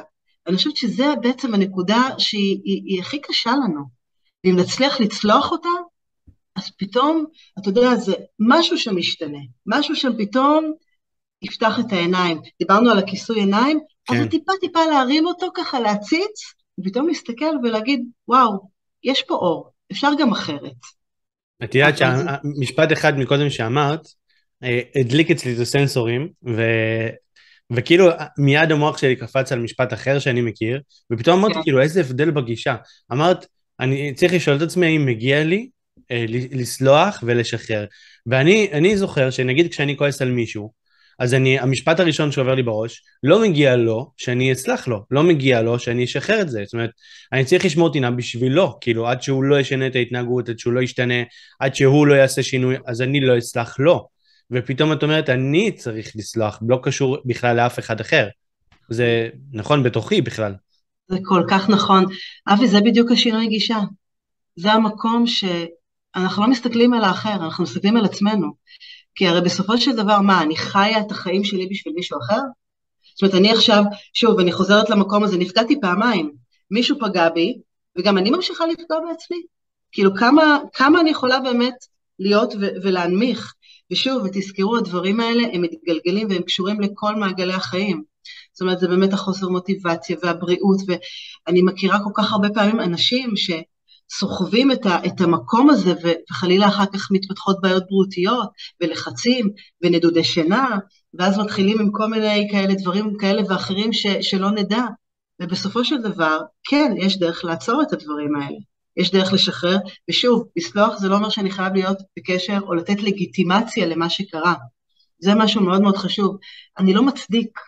[0.48, 3.84] אני חושבת שזה בעצם הנקודה שהיא היא, היא הכי קשה לנו.
[4.44, 5.70] ואם נצליח לצלוח אותה,
[6.56, 7.26] אז פתאום,
[7.60, 10.74] אתה יודע, זה משהו שמשתנה, משהו שם פתאום
[11.41, 12.41] יפתח את העיניים.
[12.60, 14.15] דיברנו על הכיסוי עיניים, כן.
[14.15, 18.69] אז טיפה טיפה להרים אותו ככה, להציץ, ופתאום להסתכל ולהגיד, וואו,
[19.04, 20.75] יש פה אור, אפשר גם אחרת.
[21.63, 24.08] את יודעת שהמשפט אחד מקודם שאמרת,
[24.63, 26.62] אה, הדליק אצלי את הסנסורים, ו...
[27.71, 31.63] וכאילו מיד המוח שלי קפץ על משפט אחר שאני מכיר, ופתאום אמרתי כן.
[31.63, 32.75] כאילו איזה הבדל בגישה.
[33.12, 33.45] אמרת,
[33.80, 35.69] אני צריך לשאול את עצמי האם מגיע לי
[36.12, 37.86] אה, לסלוח ולשחרר.
[38.25, 40.71] ואני זוכר שנגיד כשאני כועס על מישהו,
[41.20, 45.62] אז אני, המשפט הראשון שעובר לי בראש, לא מגיע לו שאני אסלח לו, לא מגיע
[45.62, 46.62] לו שאני אשחרר את זה.
[46.66, 46.90] זאת אומרת,
[47.34, 50.82] אני צריך לשמור טינה בשבילו, כאילו עד שהוא לא ישנה את ההתנהגות, עד שהוא לא
[50.82, 51.24] ישתנה,
[51.60, 54.08] עד שהוא לא יעשה שינוי, אז אני לא אסלח לו.
[54.52, 58.28] ופתאום את אומרת, אני צריך לסלוח, לא קשור בכלל לאף אחד אחר.
[58.90, 60.54] זה נכון בתוכי בכלל.
[61.10, 62.06] זה כל כך נכון.
[62.48, 63.80] אבי, זה בדיוק השינוי גישה.
[64.56, 68.48] זה המקום שאנחנו לא מסתכלים על האחר, אנחנו מסתכלים על עצמנו.
[69.15, 72.41] כי הרי בסופו של דבר, מה, אני חיה את החיים שלי בשביל מישהו אחר?
[73.15, 76.32] זאת אומרת, אני עכשיו, שוב, אני חוזרת למקום הזה, נפגעתי פעמיים.
[76.72, 77.58] מישהו פגע בי,
[77.98, 79.41] וגם אני ממשיכה לפגוע בעצמי.
[79.91, 81.76] כאילו, כמה, כמה אני יכולה באמת
[82.19, 83.54] להיות ו- ולהנמיך?
[83.91, 88.04] ושוב, ותזכרו, הדברים האלה הם מתגלגלים והם קשורים לכל מעגלי החיים.
[88.54, 93.52] זאת אומרת, זה באמת החוסר מוטיבציה והבריאות, ואני מכירה כל כך הרבה פעמים אנשים ש...
[94.12, 95.93] סוחבים את, ה, את המקום הזה
[96.32, 98.50] וחלילה אחר כך מתפתחות בעיות בריאותיות
[98.82, 99.50] ולחצים
[99.82, 100.78] ונדודי שינה
[101.13, 104.84] ואז מתחילים עם כל מיני כאלה דברים כאלה ואחרים ש, שלא נדע.
[105.41, 108.58] ובסופו של דבר כן יש דרך לעצור את הדברים האלה.
[108.98, 109.78] יש דרך לשחרר
[110.10, 114.54] ושוב לסלוח זה לא אומר שאני חייב להיות בקשר או לתת לגיטימציה למה שקרה.
[115.19, 116.38] זה משהו מאוד מאוד חשוב.
[116.78, 117.60] אני לא מצדיק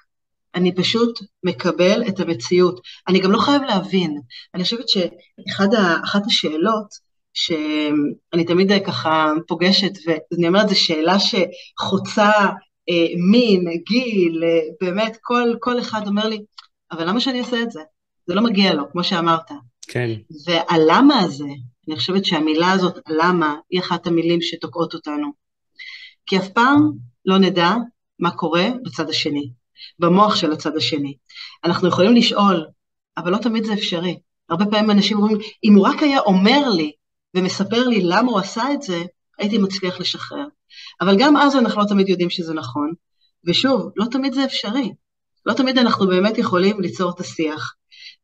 [0.55, 2.81] אני פשוט מקבל את המציאות.
[3.07, 4.21] אני גם לא חייב להבין.
[4.55, 12.31] אני חושבת שאחת השאלות שאני תמיד ככה פוגשת, ואני אומרת, זו שאלה שחוצה
[12.89, 16.39] אה, מין, גיל, אה, באמת, כל, כל אחד אומר לי,
[16.91, 17.81] אבל למה שאני אעשה את זה?
[18.27, 19.51] זה לא מגיע לו, כמו שאמרת.
[19.87, 20.09] כן.
[20.45, 21.49] והלמה הזה,
[21.87, 25.27] אני חושבת שהמילה הזאת, למה, היא אחת המילים שתוקעות אותנו.
[26.25, 26.91] כי אף פעם
[27.25, 27.73] לא נדע
[28.19, 29.51] מה קורה בצד השני.
[29.99, 31.15] במוח של הצד השני.
[31.63, 32.65] אנחנו יכולים לשאול,
[33.17, 34.19] אבל לא תמיד זה אפשרי.
[34.49, 36.91] הרבה פעמים אנשים אומרים, אם הוא רק היה אומר לי
[37.35, 39.03] ומספר לי למה הוא עשה את זה,
[39.39, 40.45] הייתי מצליח לשחרר.
[41.01, 42.93] אבל גם אז אנחנו לא תמיד יודעים שזה נכון,
[43.45, 44.91] ושוב, לא תמיד זה אפשרי.
[45.45, 47.73] לא תמיד אנחנו באמת יכולים ליצור את השיח.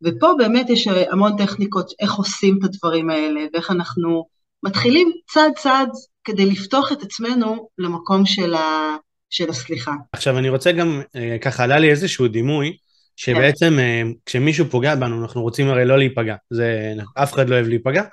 [0.02, 4.28] ופה באמת יש המון טכניקות איך עושים את הדברים האלה, ואיך אנחנו
[4.64, 5.90] מתחילים צעד צעד
[6.24, 8.96] כדי לפתוח את עצמנו למקום של, ה,
[9.30, 9.92] של הסליחה.
[10.12, 12.78] עכשיו אני רוצה גם, אה, ככה עלה לי איזשהו דימוי,
[13.16, 14.08] שבעצם כן.
[14.26, 18.04] כשמישהו פוגע בנו, אנחנו רוצים הרי לא להיפגע, זה, אף אחד לא אוהב להיפגע,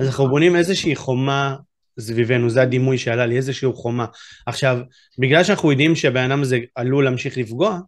[0.00, 1.56] אז אנחנו בונים איזושהי חומה
[2.00, 4.06] סביבנו, זה הדימוי שעלה לי, איזושהי חומה.
[4.46, 4.78] עכשיו,
[5.18, 7.78] בגלל שאנחנו יודעים שהבן אדם הזה עלול להמשיך לפגוע,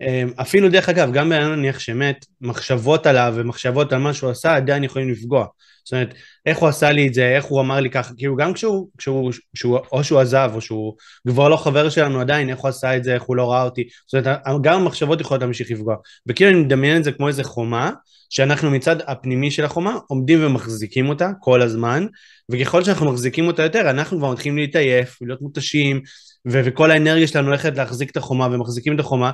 [0.00, 4.56] אמ, אפילו דרך אגב, גם בן נניח שמת, מחשבות עליו ומחשבות על מה שהוא עשה
[4.56, 5.46] עדיין יכולים לפגוע.
[5.88, 6.14] זאת אומרת,
[6.46, 9.32] איך הוא עשה לי את זה, איך הוא אמר לי ככה, כאילו גם כשהוא, כשהוא,
[9.54, 10.94] כשהוא או שהוא עזב או שהוא
[11.28, 13.88] כבר לא חבר שלנו עדיין, איך הוא עשה את זה, איך הוא לא ראה אותי,
[14.06, 15.96] זאת אומרת, גם המחשבות יכולות להמשיך לפגוע.
[16.26, 17.90] וכאילו אני מדמיין את זה כמו איזה חומה,
[18.30, 22.06] שאנחנו מצד הפנימי של החומה עומדים ומחזיקים אותה כל הזמן,
[22.50, 26.00] וככל שאנחנו מחזיקים אותה יותר, אנחנו כבר מתחילים להתעייף, להיות מותשים,
[26.48, 29.30] ו- וכל האנרגיה שלנו הולכת להחזיק את החומה ומחזיקים את החומה,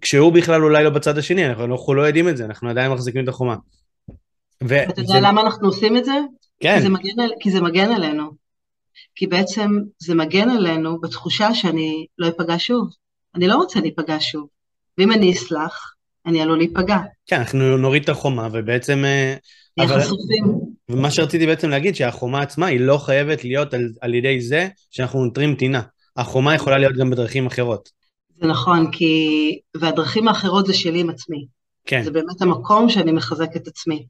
[0.00, 3.24] כשהוא בכלל אולי לא בצד השני, אנחנו, אנחנו לא יודעים את זה, אנחנו עדיין מחזיקים
[3.24, 3.56] את החומה.
[4.68, 5.20] ו- אתה יודע זה...
[5.20, 6.14] למה אנחנו עושים את זה?
[6.60, 6.76] כן.
[6.76, 8.30] כי זה, מגן, כי זה מגן עלינו.
[9.14, 12.88] כי בעצם זה מגן עלינו בתחושה שאני לא אפגע שוב.
[13.34, 14.46] אני לא רוצה להיפגע שוב.
[14.98, 15.94] ואם אני אסלח,
[16.26, 16.98] אני עלול להיפגע.
[17.26, 19.04] כן, אנחנו נוריד את החומה ובעצם...
[19.04, 19.34] אה,
[19.76, 20.00] נהיה אבל...
[20.00, 20.72] חשופים.
[20.88, 25.24] ומה שרציתי בעצם להגיד, שהחומה עצמה היא לא חייבת להיות על, על ידי זה שאנחנו
[25.24, 25.82] נותרים טינה.
[26.16, 27.88] החומה יכולה להיות גם בדרכים אחרות.
[28.40, 29.58] זה נכון, כי...
[29.76, 31.46] והדרכים האחרות זה שלי עם עצמי.
[31.86, 32.02] כן.
[32.02, 34.06] זה באמת המקום שאני מחזק את עצמי.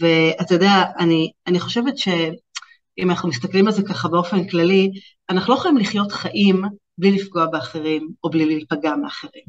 [0.00, 4.90] ואתה יודע, אני, אני חושבת שאם אנחנו מסתכלים על זה ככה באופן כללי,
[5.30, 6.62] אנחנו לא יכולים לחיות חיים
[6.98, 9.44] בלי לפגוע באחרים או בלי להיפגע מאחרים.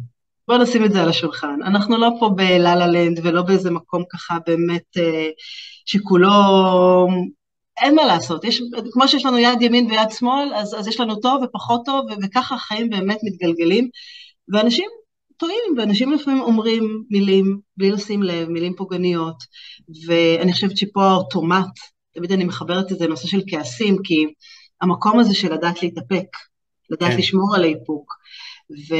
[0.48, 1.60] בואו נשים את זה על השולחן.
[1.66, 5.30] אנחנו לא פה בלה-לה לנד ולא באיזה מקום ככה באמת אה,
[5.86, 6.32] שכולו
[7.82, 11.16] אין מה לעשות, יש, כמו שיש לנו יד ימין ויד שמאל, אז, אז יש לנו
[11.16, 13.90] טוב ופחות טוב, וככה החיים באמת מתגלגלים,
[14.54, 14.90] ואנשים
[15.38, 19.36] טועים, ואנשים לפעמים אומרים מילים בלי לשים לב, מילים פוגעניות,
[20.08, 21.80] ואני חושבת שפה האוטומט,
[22.14, 24.26] תמיד אני מחברת את זה לנושא של כעסים, כי
[24.82, 26.26] המקום הזה של לדעת להתאפק,
[26.90, 27.18] לדעת כן.
[27.18, 28.14] לשמור על האיפוק,
[28.90, 28.96] ו...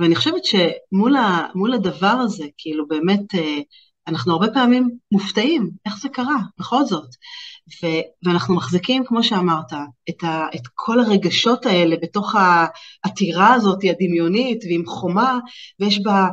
[0.00, 1.46] ואני חושבת שמול ה...
[1.74, 3.58] הדבר הזה, כאילו באמת, אה,
[4.08, 7.08] אנחנו הרבה פעמים מופתעים, איך זה קרה, בכל זאת.
[7.68, 9.72] ו- ואנחנו מחזיקים, כמו שאמרת,
[10.10, 15.38] את, ה- את כל הרגשות האלה בתוך העתירה הזאת הדמיונית ועם חומה,
[15.80, 16.28] ויש בה,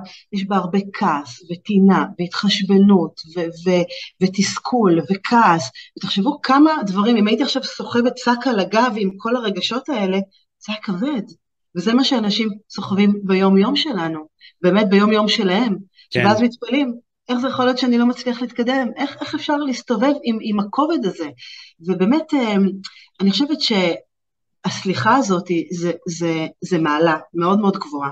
[0.47, 3.39] בה הרבה כעס וטינה והתחשבנות ו-
[3.69, 3.83] ו-
[4.21, 9.89] ותסכול וכעס, ותחשבו כמה דברים, אם הייתי עכשיו סוחבת שק על הגב עם כל הרגשות
[9.89, 10.17] האלה,
[10.65, 11.23] זה היה כבד.
[11.75, 14.19] וזה מה שאנשים סוחבים ביום-יום שלנו,
[14.61, 15.75] באמת ביום-יום שלהם,
[16.11, 16.25] כן.
[16.25, 16.93] ואז מתפלאים,
[17.31, 18.87] איך זה יכול להיות שאני לא מצליח להתקדם?
[18.97, 21.29] איך, איך אפשר להסתובב עם, עם הכובד הזה?
[21.79, 22.69] ובאמת, אמ,
[23.21, 28.11] אני חושבת שהסליחה הזאת זה, זה, זה מעלה מאוד מאוד גבוהה,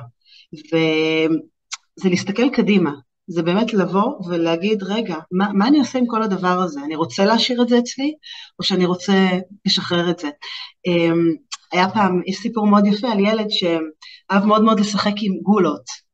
[0.53, 2.91] וזה להסתכל קדימה,
[3.27, 6.79] זה באמת לבוא ולהגיד, רגע, מה, מה אני עושה עם כל הדבר הזה?
[6.85, 8.13] אני רוצה להשאיר את זה אצלי,
[8.59, 9.27] או שאני רוצה
[9.65, 10.29] לשחרר את זה?
[10.87, 11.35] אמ,
[11.71, 16.08] היה פעם, יש סיפור מאוד יפה על ילד שאהב מאוד מאוד לשחק עם גולות.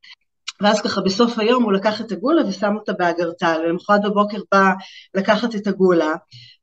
[0.62, 4.72] ואז ככה בסוף היום הוא לקח את הגולה ושם אותה באגרטל, ולמחרת בבוקר בא
[5.16, 6.14] לקחת את הגולה,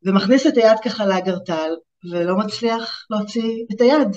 [0.06, 1.70] ומכניס את היד ככה לאגרטל,
[2.10, 4.08] ולא מצליח להוציא את היד.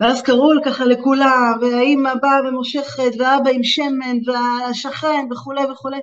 [0.00, 5.98] ואז קראו ככה לכולם, והאימא באה ומושכת, ואבא עם שמן, והשכן וכולי וכולי.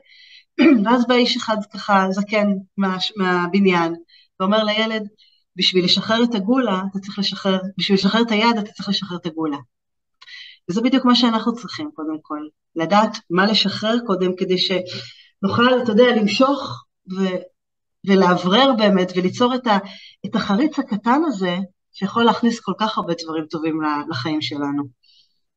[0.86, 2.48] ואז בא איש אחד ככה זקן
[2.78, 3.96] מה, מהבניין,
[4.40, 5.08] ואומר לילד,
[5.56, 9.26] בשביל לשחרר את הגולה, אתה צריך לשחרר, בשביל לשחרר את היד, אתה צריך לשחרר את
[9.26, 9.58] הגולה.
[10.70, 12.40] וזה בדיוק מה שאנחנו צריכים קודם כל,
[12.76, 16.84] לדעת מה לשחרר קודם כדי שנוכל, אתה יודע, למשוך
[17.18, 17.24] ו,
[18.08, 19.78] ולאוורר באמת וליצור את, ה,
[20.26, 21.58] את החריץ הקטן הזה
[21.94, 25.04] שיכול להכניס כל כך הרבה דברים טובים לחיים שלנו.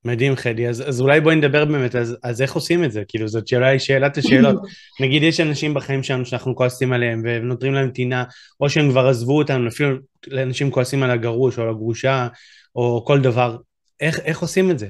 [0.04, 3.02] מדהים חדי, אז, אז אולי בואי נדבר באמת, אז, אז איך עושים את זה?
[3.08, 4.56] כאילו זאת שאלה, היא שאלת השאלות.
[5.02, 8.24] נגיד יש אנשים בחיים שלנו שאנחנו כועסים עליהם ונותרים להם טינה,
[8.60, 9.96] או שהם כבר עזבו אותנו, אפילו
[10.32, 12.28] אנשים כועסים על הגרוש או על הגרושה,
[12.76, 13.56] או כל דבר.
[14.00, 14.88] איך, איך עושים את זה?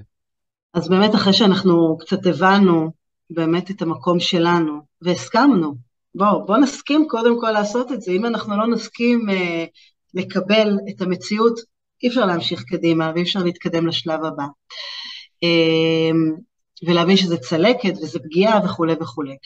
[0.74, 2.90] אז באמת אחרי שאנחנו קצת הבנו
[3.30, 5.74] באמת את המקום שלנו והסכמנו,
[6.14, 9.64] בואו, בואו נסכים קודם כל לעשות את זה, אם אנחנו לא נסכים אה,
[10.14, 11.60] לקבל את המציאות,
[12.02, 14.44] אי אפשר להמשיך קדימה ואי אפשר להתקדם לשלב הבא.
[15.44, 16.10] אה,
[16.86, 19.36] ולהבין שזה צלקת וזה פגיעה וכולי וכולי.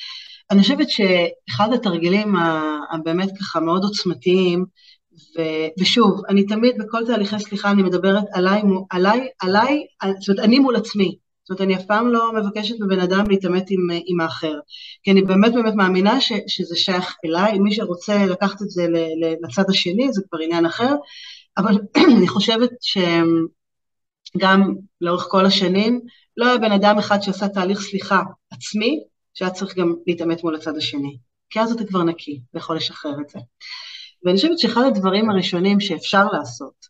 [0.51, 2.35] אני חושבת שאחד התרגילים
[2.93, 4.65] הבאמת ככה מאוד עוצמתיים,
[5.39, 5.43] ו,
[5.81, 9.87] ושוב, אני תמיד בכל תהליכי סליחה אני מדברת עליי, עליי, עליי,
[10.21, 11.17] זאת אומרת, אני מול עצמי.
[11.45, 14.59] זאת אומרת, אני אף פעם לא מבקשת מבן אדם להתעמת עם, עם האחר.
[15.03, 18.87] כי אני באמת באמת מאמינה ש, שזה שייך אליי, מי שרוצה לקחת את זה
[19.43, 20.95] לצד השני, זה כבר עניין אחר,
[21.59, 21.79] אבל
[22.17, 22.71] אני חושבת
[24.37, 26.01] שגם לאורך כל השנים,
[26.37, 29.01] לא היה בן אדם אחד שעשה תהליך סליחה עצמי,
[29.35, 31.17] שהיה צריך גם להתעמת מול הצד השני.
[31.51, 33.39] כי אז אתה כבר נקי ויכול לשחרר את זה.
[34.25, 36.87] ואני חושבת שאחד הדברים הראשונים שאפשר לעשות,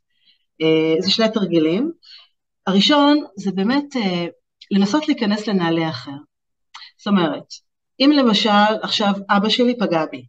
[0.62, 1.92] אה, זה שני תרגילים.
[2.66, 4.26] הראשון זה באמת אה,
[4.70, 6.10] לנסות להיכנס לנעלי אחר.
[6.98, 7.44] זאת אומרת,
[8.00, 10.24] אם למשל עכשיו אבא שלי פגע בי,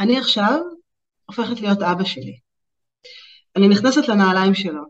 [0.00, 0.60] אני עכשיו
[1.26, 2.38] הופכת להיות אבא שלי.
[3.56, 4.82] אני נכנסת לנעליים שלו,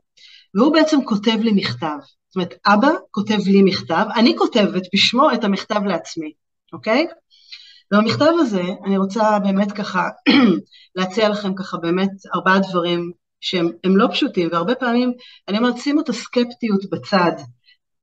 [0.55, 1.99] והוא בעצם כותב לי מכתב.
[2.29, 6.33] זאת אומרת, אבא כותב לי מכתב, אני כותבת בשמו את המכתב לעצמי,
[6.73, 7.07] אוקיי?
[7.93, 10.09] ובמכתב הזה אני רוצה באמת ככה
[10.97, 15.13] להציע לכם ככה באמת ארבעה דברים שהם לא פשוטים, והרבה פעמים
[15.49, 17.33] אני אומרת, שימו את הסקפטיות בצד.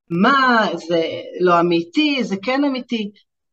[0.10, 1.04] מה, זה
[1.40, 3.12] לא אמיתי, זה כן אמיתי.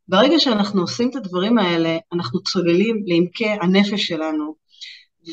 [0.08, 4.54] ברגע שאנחנו עושים את הדברים האלה, אנחנו צוללים לעמקי הנפש שלנו,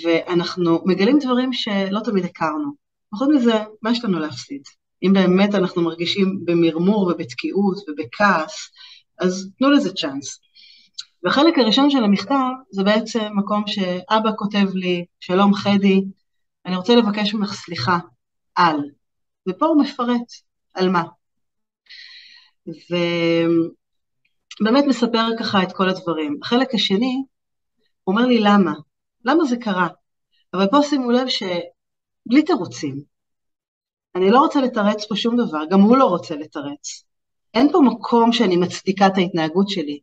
[0.03, 2.71] ואנחנו מגלים דברים שלא תמיד הכרנו.
[3.11, 4.61] פחות מזה, מה יש לנו להפסיד?
[5.03, 8.69] אם באמת אנחנו מרגישים במרמור ובתקיעות ובכעס,
[9.19, 10.39] אז תנו לזה צ'אנס.
[11.23, 16.01] והחלק הראשון של המכתב זה בעצם מקום שאבא כותב לי, שלום חדי,
[16.65, 17.97] אני רוצה לבקש ממך סליחה
[18.55, 18.77] על,
[19.49, 20.31] ופה הוא מפרט
[20.73, 21.03] על מה.
[24.59, 26.39] ובאמת מספר ככה את כל הדברים.
[26.43, 27.23] החלק השני,
[28.03, 28.73] הוא אומר לי למה,
[29.25, 29.87] למה זה קרה?
[30.53, 33.01] אבל פה שימו לב שבלי תירוצים.
[34.15, 37.03] אני לא רוצה לתרץ פה שום דבר, גם הוא לא רוצה לתרץ.
[37.53, 39.99] אין פה מקום שאני מצדיקה את ההתנהגות שלי.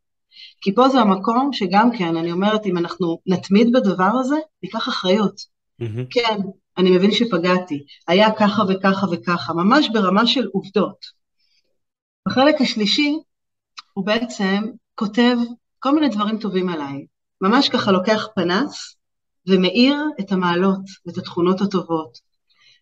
[0.65, 5.41] כי פה זה המקום שגם כן, אני אומרת, אם אנחנו נתמיד בדבר הזה, ניקח אחריות.
[5.83, 6.07] Mm-hmm.
[6.11, 6.39] כן,
[6.79, 10.97] אני מבין שפגעתי, היה ככה וככה וככה, ממש ברמה של עובדות.
[12.29, 13.19] בחלק השלישי,
[13.93, 14.63] הוא בעצם
[14.95, 15.37] כותב
[15.79, 17.07] כל מיני דברים טובים עליי.
[17.41, 18.97] ממש ככה לוקח פנס
[19.49, 22.19] ומאיר את המעלות ואת התכונות הטובות,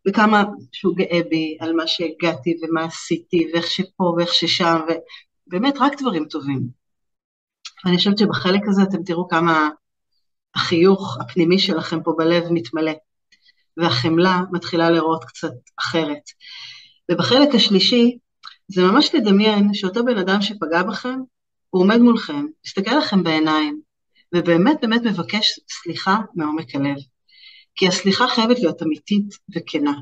[0.08, 4.80] וכמה שהוא גאה בי על מה שהגעתי ומה עשיתי, ואיך שפה ואיך ששם,
[5.46, 6.81] ובאמת רק דברים טובים.
[7.84, 9.68] ואני חושבת שבחלק הזה אתם תראו כמה
[10.54, 12.92] החיוך הפנימי שלכם פה בלב מתמלא,
[13.76, 16.22] והחמלה מתחילה לראות קצת אחרת.
[17.10, 18.18] ובחלק השלישי,
[18.68, 21.18] זה ממש לדמיין שאותו בן אדם שפגע בכם,
[21.70, 23.80] הוא עומד מולכם, מסתכל לכם בעיניים,
[24.34, 26.96] ובאמת באמת מבקש סליחה מעומק הלב.
[27.74, 29.92] כי הסליחה חייבת להיות אמיתית וכנה.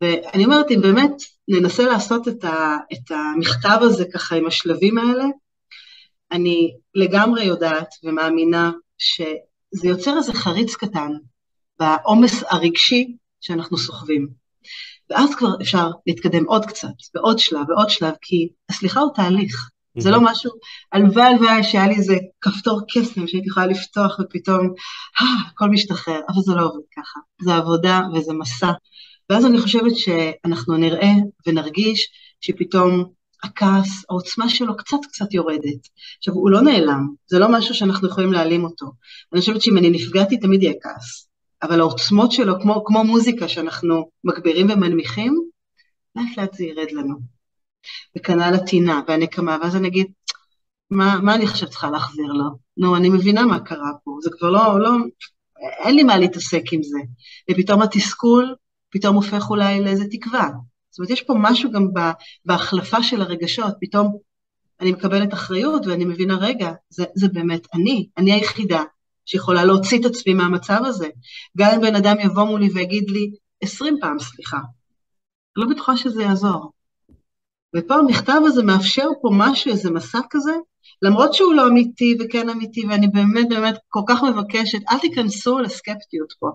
[0.00, 1.12] ואני אומרת, אם באמת
[1.48, 5.24] ננסה לעשות את, ה, את המכתב הזה ככה עם השלבים האלה,
[6.32, 11.12] אני לגמרי יודעת ומאמינה שזה יוצר איזה חריץ קטן
[11.78, 14.28] בעומס הרגשי שאנחנו סוחבים.
[15.10, 19.70] ואז כבר אפשר להתקדם עוד קצת, ועוד שלב, ועוד שלב, כי הסליחה הוא תהליך.
[19.98, 20.50] זה לא משהו,
[20.92, 24.74] הלוואי הלוואי שהיה לי איזה כפתור קסם שהייתי יכולה לפתוח ופתאום,
[25.20, 27.20] אה, הכל משתחרר, אבל זה לא עובד ככה.
[27.42, 28.72] זה עבודה וזה מסע.
[29.30, 31.12] ואז אני חושבת שאנחנו נראה
[31.46, 32.08] ונרגיש
[32.40, 33.04] שפתאום
[33.44, 35.88] הכעס, העוצמה שלו קצת קצת יורדת.
[36.18, 38.86] עכשיו, הוא לא נעלם, זה לא משהו שאנחנו יכולים להעלים אותו.
[39.32, 41.28] אני חושבת שאם אני נפגעתי, תמיד יהיה כעס.
[41.62, 45.40] אבל העוצמות שלו, כמו, כמו מוזיקה שאנחנו מגבירים ומנמיכים,
[46.16, 47.14] לאט לאט זה ירד לנו.
[48.18, 50.06] וכנ"ל הטינה והנקמה, ואז אני אגיד,
[50.90, 52.50] מה, מה אני עכשיו צריכה להחזיר לו?
[52.76, 54.90] נו, אני מבינה מה קרה פה, זה כבר לא, לא,
[55.84, 56.98] אין לי מה להתעסק עם זה.
[57.50, 58.54] ופתאום התסכול,
[58.90, 60.48] פתאום הופך אולי לאיזה תקווה.
[60.94, 61.88] זאת אומרת, יש פה משהו גם
[62.44, 64.18] בהחלפה של הרגשות, פתאום
[64.80, 68.82] אני מקבלת אחריות ואני מבינה, רגע, זה, זה באמת אני, אני היחידה
[69.26, 71.08] שיכולה להוציא את עצמי מהמצב הזה.
[71.58, 73.30] גם אם בן אדם יבוא מולי ויגיד לי
[73.62, 74.58] עשרים פעם סליחה,
[75.56, 76.72] לא בטוחה שזה יעזור.
[77.76, 80.54] ופה המכתב הזה מאפשר פה משהו, איזה מסע כזה,
[81.02, 86.32] למרות שהוא לא אמיתי וכן אמיתי, ואני באמת באמת כל כך מבקשת, אל תיכנסו לסקפטיות
[86.38, 86.50] פה.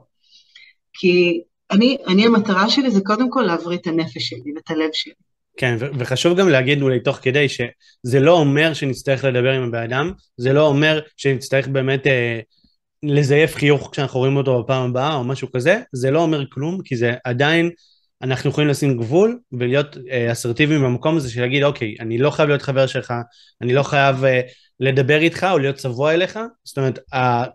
[0.93, 5.13] כי אני, אני המטרה שלי זה קודם כל להבריא את הנפש שלי ואת הלב שלי.
[5.57, 10.11] כן, וחשוב גם להגיד אולי תוך כדי שזה לא אומר שנצטרך לדבר עם הבן אדם,
[10.37, 12.39] זה לא אומר שנצטרך באמת אה,
[13.03, 16.95] לזייף חיוך כשאנחנו רואים אותו בפעם הבאה או משהו כזה, זה לא אומר כלום, כי
[16.95, 17.69] זה עדיין,
[18.21, 22.49] אנחנו יכולים לשים גבול ולהיות אה, אסרטיביים במקום הזה של להגיד, אוקיי, אני לא חייב
[22.49, 23.13] להיות חבר שלך,
[23.61, 24.41] אני לא חייב אה,
[24.79, 26.99] לדבר איתך או להיות צבוע אליך, זאת אומרת,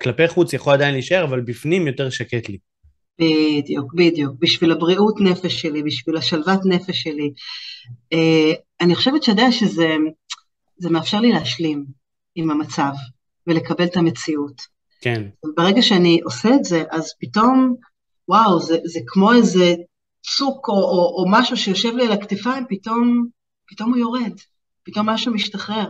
[0.02, 2.58] כלפי חוץ יכול עדיין להישאר, אבל בפנים יותר שקט לי.
[3.18, 7.32] בדיוק, בדיוק, בשביל הבריאות נפש שלי, בשביל השלוות נפש שלי.
[8.12, 9.96] אה, אני חושבת שאתה יודע שזה
[10.90, 11.84] מאפשר לי להשלים
[12.34, 12.92] עם המצב
[13.46, 14.62] ולקבל את המציאות.
[15.00, 15.22] כן.
[15.56, 17.74] ברגע שאני עושה את זה, אז פתאום,
[18.28, 19.74] וואו, זה, זה כמו איזה
[20.36, 23.26] צוק או, או, או משהו שיושב לי על הכתפיים, פתאום,
[23.66, 24.32] פתאום הוא יורד,
[24.82, 25.86] פתאום משהו משתחרר.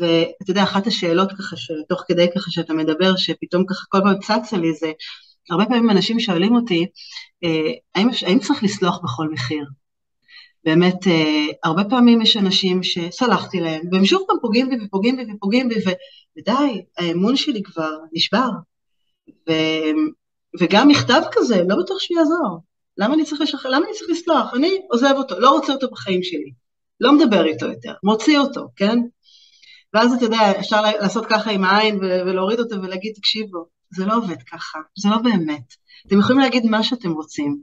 [0.00, 4.56] ואתה יודע, אחת השאלות ככה, שתוך כדי ככה שאתה מדבר, שפתאום ככה כל פעם צצה
[4.56, 4.92] לי זה,
[5.50, 6.86] הרבה פעמים אנשים שואלים אותי,
[7.44, 9.64] אה, האם, האם צריך לסלוח בכל מחיר?
[10.64, 15.24] באמת, אה, הרבה פעמים יש אנשים שסלחתי להם, והם שוב פעם פוגעים בי ופוגעים בי
[15.34, 15.74] ופוגעים בי,
[16.38, 18.48] ודי, האמון שלי כבר נשבר.
[19.48, 19.52] ו,
[20.60, 22.58] וגם מכתב כזה, לא בטוח שיעזור.
[22.98, 23.70] למה אני צריך לשחרר?
[23.70, 24.54] למה אני צריך לסלוח?
[24.54, 26.52] אני עוזב אותו, לא רוצה אותו בחיים שלי.
[27.00, 28.98] לא מדבר איתו יותר, מוציא אותו, כן?
[29.94, 34.42] ואז אתה יודע, אפשר לעשות ככה עם העין ולהוריד אותו ולהגיד, תקשיבו, זה לא עובד
[34.42, 35.74] ככה, זה לא באמת.
[36.06, 37.58] אתם יכולים להגיד מה שאתם רוצים,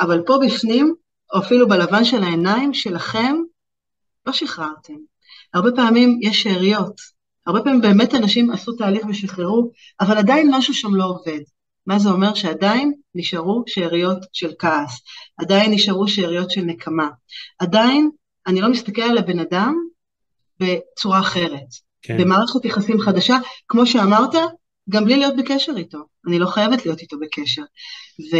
[0.00, 0.94] אבל פה בפנים,
[1.34, 3.36] או אפילו בלבן של העיניים שלכם,
[4.26, 4.94] לא שחררתם.
[5.54, 7.00] הרבה פעמים יש שאריות,
[7.46, 11.40] הרבה פעמים באמת אנשים עשו תהליך ושחררו, אבל עדיין משהו שם לא עובד.
[11.86, 12.34] מה זה אומר?
[12.34, 15.00] שעדיין נשארו שאריות של כעס,
[15.38, 17.08] עדיין נשארו שאריות של נקמה,
[17.58, 18.10] עדיין
[18.46, 19.74] אני לא מסתכל על הבן אדם
[20.60, 21.66] בצורה אחרת,
[22.02, 22.18] כן.
[22.18, 23.36] במערכת יחסים חדשה,
[23.68, 24.34] כמו שאמרת,
[24.90, 27.62] גם בלי להיות בקשר איתו, אני לא חייבת להיות איתו בקשר.
[28.32, 28.36] ו...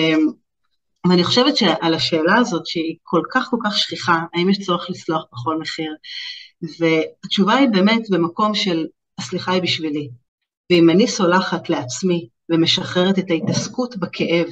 [1.09, 5.25] ואני חושבת שעל השאלה הזאת, שהיא כל כך כל כך שכיחה, האם יש צורך לסלוח
[5.33, 5.95] בכל מחיר,
[6.63, 8.87] והתשובה היא באמת במקום של
[9.19, 10.09] הסליחה היא בשבילי.
[10.71, 14.47] ואם אני סולחת לעצמי ומשחררת את ההתעסקות בכאב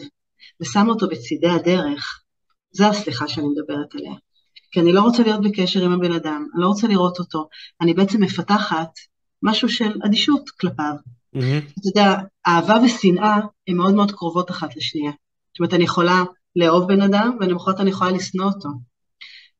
[0.60, 2.22] ושמה אותו בצידי הדרך,
[2.70, 4.12] זה הסליחה שאני מדברת עליה.
[4.70, 7.48] כי אני לא רוצה להיות בקשר עם הבן אדם, אני לא רוצה לראות אותו,
[7.80, 8.90] אני בעצם מפתחת
[9.42, 10.94] משהו של אדישות כלפיו.
[11.36, 11.80] Mm-hmm.
[11.80, 12.14] אתה יודע,
[12.46, 13.36] אהבה ושנאה
[13.68, 15.12] הן מאוד מאוד קרובות אחת לשנייה.
[15.52, 16.24] זאת אומרת, אני יכולה
[16.56, 18.68] לאהוב בן אדם, ולמחרת אני יכולה לשנוא אותו.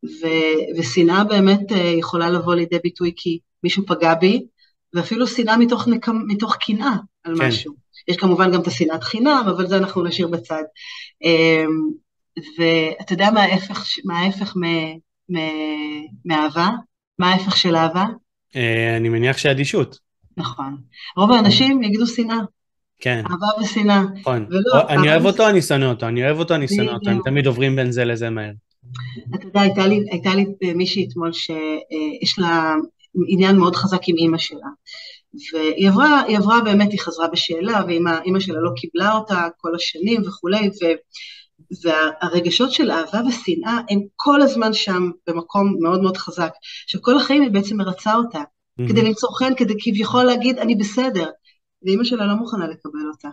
[0.04, 4.46] ו- ושנאה באמת אה, יכולה לבוא לידי ביטוי כי מישהו פגע בי,
[4.94, 6.08] ואפילו שנאה מתוך, נק...
[6.08, 7.46] מתוך קנאה על כן.
[7.46, 7.74] משהו.
[8.08, 10.62] יש כמובן גם את השנאת חינם, אבל זה אנחנו נשאיר בצד.
[11.24, 11.90] אמ,
[12.58, 14.64] ואתה יודע מה ההפך, מה ההפך מ,
[15.28, 15.38] מ,
[16.24, 16.68] מאהבה?
[17.18, 18.04] מה ההפך של אהבה?
[18.56, 20.07] אה, אני מניח שאדישות.
[20.38, 20.76] נכון.
[21.16, 22.38] רוב האנשים יגידו שנאה.
[23.00, 23.22] כן.
[23.30, 24.02] אהבה ושנאה.
[24.20, 24.46] נכון.
[24.50, 27.46] ולא, אני אוהב אותו, אני שונא אותו, אני אוהב אותו, אני שונא אותו, הם תמיד
[27.46, 28.52] עוברים בין זה לזה מהר.
[29.34, 32.74] אתה יודע, הייתה לי, הייתה לי מישהי אתמול שיש לה
[33.28, 34.68] עניין מאוד חזק עם אימא שלה.
[35.52, 40.22] והיא עברה, היא עברה באמת, היא חזרה בשאלה, ואימא שלה לא קיבלה אותה כל השנים
[40.26, 40.86] וכולי, ו,
[41.84, 46.50] והרגשות של אהבה ושנאה הם כל הזמן שם במקום מאוד מאוד חזק,
[46.86, 48.42] שכל החיים היא בעצם מרצה אותה,
[48.80, 48.88] mm-hmm.
[48.88, 51.30] כדי למצוא חן, כדי כביכול להגיד אני בסדר,
[51.82, 53.28] ואימא שלה לא מוכנה לקבל אותה.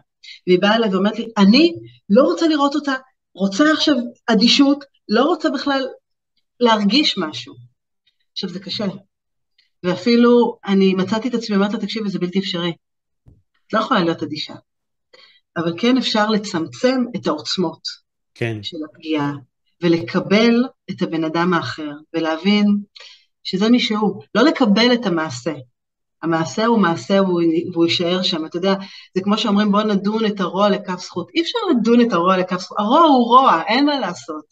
[0.48, 1.74] והיא באה אליי ואומרת לי, אני
[2.10, 2.94] לא רוצה לראות אותה,
[3.36, 3.96] רוצה עכשיו
[4.28, 5.86] אדישות, לא רוצה בכלל
[6.60, 7.56] להרגיש משהו.
[8.32, 8.86] עכשיו זה קשה,
[9.84, 12.74] ואפילו אני מצאתי את עצמי, אמרת לה, תקשיבי, זה בלתי אפשרי.
[13.68, 14.54] את לא יכולה להיות אדישה.
[15.58, 17.82] אבל כן אפשר לצמצם את העוצמות
[18.34, 18.64] כן.
[18.64, 19.34] של הפגיעה,
[19.84, 22.78] ולקבל את הבן אדם האחר, ולהבין
[23.46, 24.22] שזה מי שהוא.
[24.36, 25.54] לא לקבל את המעשה.
[26.24, 27.22] המעשה הוא מעשה
[27.74, 28.46] והוא יישאר שם.
[28.46, 28.74] אתה יודע,
[29.16, 31.30] זה כמו שאומרים, בוא נדון את הרוע לכף זכות.
[31.36, 32.80] אי אפשר לדון את הרוע לכף זכות.
[32.80, 34.46] הרוע הוא רוע, אין מה לעשות.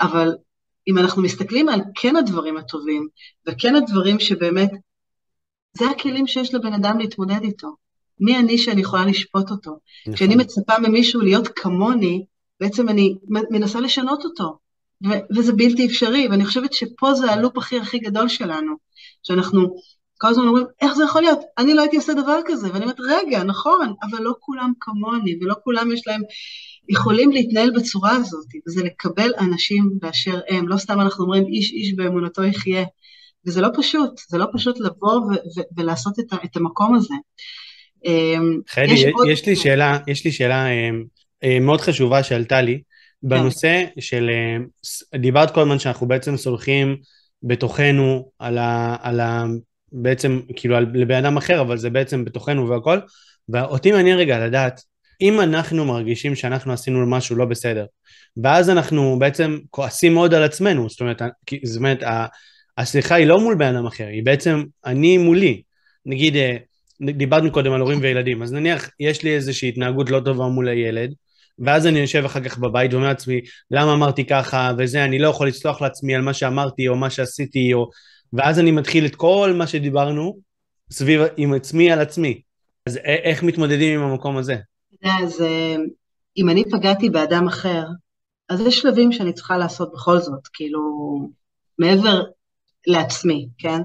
[0.00, 0.34] אבל
[0.88, 3.08] אם אנחנו מסתכלים על כן הדברים הטובים,
[3.48, 4.70] וכן הדברים שבאמת,
[5.72, 7.68] זה הכלים שיש לבן אדם להתמודד איתו.
[8.20, 9.70] מי אני שאני יכולה לשפוט אותו?
[9.70, 10.14] נכון.
[10.14, 12.24] כשאני מצפה ממישהו להיות כמוני,
[12.60, 14.58] בעצם אני מנסה לשנות אותו,
[15.06, 18.74] ו- וזה בלתי אפשרי, ואני חושבת שפה זה הלופ הכי הכי גדול שלנו,
[19.22, 19.76] שאנחנו
[20.18, 21.40] כל הזמן אומרים, איך זה יכול להיות?
[21.58, 25.54] אני לא הייתי עושה דבר כזה, ואני אומרת, רגע, נכון, אבל לא כולם כמוני, ולא
[25.64, 26.20] כולם יש להם
[26.88, 31.94] יכולים להתנהל בצורה הזאת, וזה לקבל אנשים באשר הם, לא סתם אנחנו אומרים איש איש
[31.94, 32.84] באמונתו יחיה,
[33.46, 37.14] וזה לא פשוט, זה לא פשוט לבוא ו- ו- ולעשות את, ה- את המקום הזה.
[38.06, 39.28] אמ, חיילי, יש, עוד...
[39.28, 41.04] יש לי שאלה, יש לי שאלה אמ,
[41.44, 42.82] אמ, מאוד חשובה שעלתה לי,
[43.22, 44.30] בנושא של,
[45.14, 46.96] דיברת כל הזמן שאנחנו בעצם סולחים
[47.42, 48.96] בתוכנו על ה...
[49.02, 49.44] על ה
[49.92, 52.98] בעצם כאילו על, לבן אדם אחר, אבל זה בעצם בתוכנו והכל,
[53.48, 54.82] ואותי מעניין רגע לדעת
[55.20, 57.86] אם אנחנו מרגישים שאנחנו עשינו משהו לא בסדר,
[58.42, 61.22] ואז אנחנו בעצם כועסים מאוד על עצמנו, זאת אומרת,
[61.64, 62.02] זאת אומרת
[62.78, 65.62] הסליחה היא לא מול בן אדם אחר, היא בעצם אני מולי.
[66.06, 66.56] נגיד, אה,
[67.00, 71.14] דיברנו קודם על הורים וילדים, אז נניח יש לי איזושהי התנהגות לא טובה מול הילד,
[71.60, 73.40] ואז אני יושב אחר כך בבית ואומר לעצמי,
[73.70, 77.74] למה אמרתי ככה וזה, אני לא יכול לסלוח לעצמי על מה שאמרתי או מה שעשיתי,
[77.74, 77.90] או...
[78.32, 80.38] ואז אני מתחיל את כל מה שדיברנו
[80.90, 82.40] סביב עם עצמי על עצמי.
[82.86, 84.56] אז איך מתמודדים עם המקום הזה?
[85.04, 85.76] אז אה,
[86.36, 87.84] אם אני פגעתי באדם אחר,
[88.48, 90.80] אז יש שלבים שאני צריכה לעשות בכל זאת, כאילו,
[91.78, 92.22] מעבר
[92.86, 93.80] לעצמי, כן?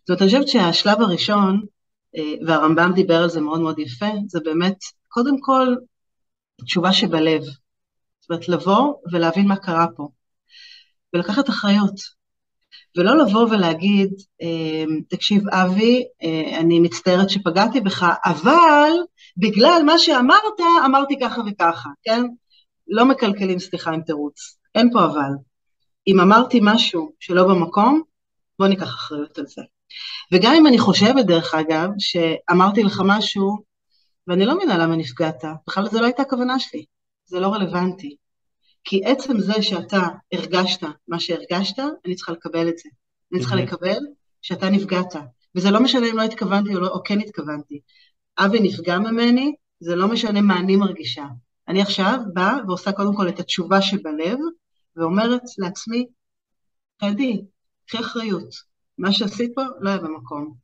[0.00, 1.62] זאת אומרת, אני חושבת שהשלב הראשון,
[2.16, 4.76] אה, והרמב"ם דיבר על זה מאוד מאוד יפה, זה באמת,
[5.08, 5.74] קודם כל,
[6.60, 7.42] תשובה שבלב.
[8.20, 10.08] זאת אומרת, לבוא ולהבין מה קרה פה,
[11.14, 12.14] ולקחת אחריות.
[12.96, 14.10] ולא לבוא ולהגיד,
[14.42, 18.90] אה, תקשיב אבי, אה, אני מצטערת שפגעתי בך, אבל
[19.36, 22.22] בגלל מה שאמרת, אמרתי ככה וככה, כן?
[22.88, 25.30] לא מקלקלים סליחה עם תירוץ, אין פה אבל.
[26.06, 28.02] אם אמרתי משהו שלא במקום,
[28.58, 29.62] בוא ניקח אחריות על זה.
[30.32, 33.58] וגם אם אני חושבת, דרך אגב, שאמרתי לך משהו,
[34.28, 36.84] ואני לא מבינה למה נפגעת, בכלל זו לא הייתה הכוונה שלי,
[37.24, 38.16] זה לא רלוונטי.
[38.84, 40.00] כי עצם זה שאתה
[40.32, 42.88] הרגשת מה שהרגשת, אני צריכה לקבל את זה.
[43.32, 43.98] אני צריכה לקבל
[44.42, 45.14] שאתה נפגעת.
[45.54, 47.80] וזה לא משנה אם לא התכוונתי או, לא, או כן התכוונתי.
[48.38, 51.24] אבי נפגע ממני, זה לא משנה מה אני מרגישה.
[51.68, 54.38] אני עכשיו באה ועושה קודם כל את התשובה שבלב,
[54.96, 56.06] ואומרת לעצמי,
[57.00, 57.44] חדי,
[57.86, 58.54] קחי אחריות,
[58.98, 60.54] מה שעשית פה לא היה במקום.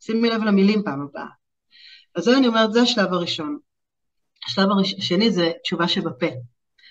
[0.00, 1.26] שימי לב למילים פעם הבאה.
[2.14, 3.58] אז זה אני אומרת, זה השלב הראשון.
[4.46, 6.26] השלב השני זה תשובה שבפה.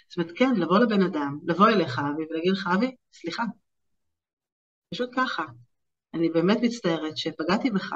[0.09, 3.43] זאת אומרת, כן, לבוא לבן אדם, לבוא אליך, אבי, ולהגיד לך, אבי, סליחה.
[4.93, 5.43] פשוט ככה.
[6.13, 7.93] אני באמת מצטערת שפגעתי בך.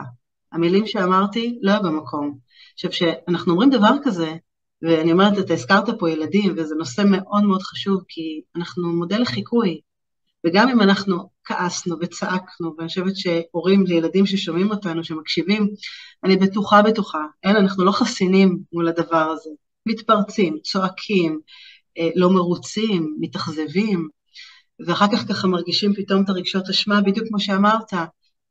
[0.51, 2.37] המילים שאמרתי לא היו במקום.
[2.73, 4.35] עכשיו, כשאנחנו אומרים דבר כזה,
[4.81, 9.81] ואני אומרת, אתה הזכרת פה ילדים, וזה נושא מאוד מאוד חשוב, כי אנחנו מודל לחיקוי,
[10.47, 15.67] וגם אם אנחנו כעסנו וצעקנו, ואני חושבת שהורים לילדים ששומעים אותנו, שמקשיבים,
[16.23, 19.49] אני בטוחה, בטוחה, אין, אנחנו לא חסינים מול הדבר הזה.
[19.85, 21.39] מתפרצים, צועקים,
[21.97, 24.07] אה, לא מרוצים, מתאכזבים,
[24.87, 27.93] ואחר כך ככה מרגישים פתאום את הרגשות אשמה, בדיוק כמו שאמרת,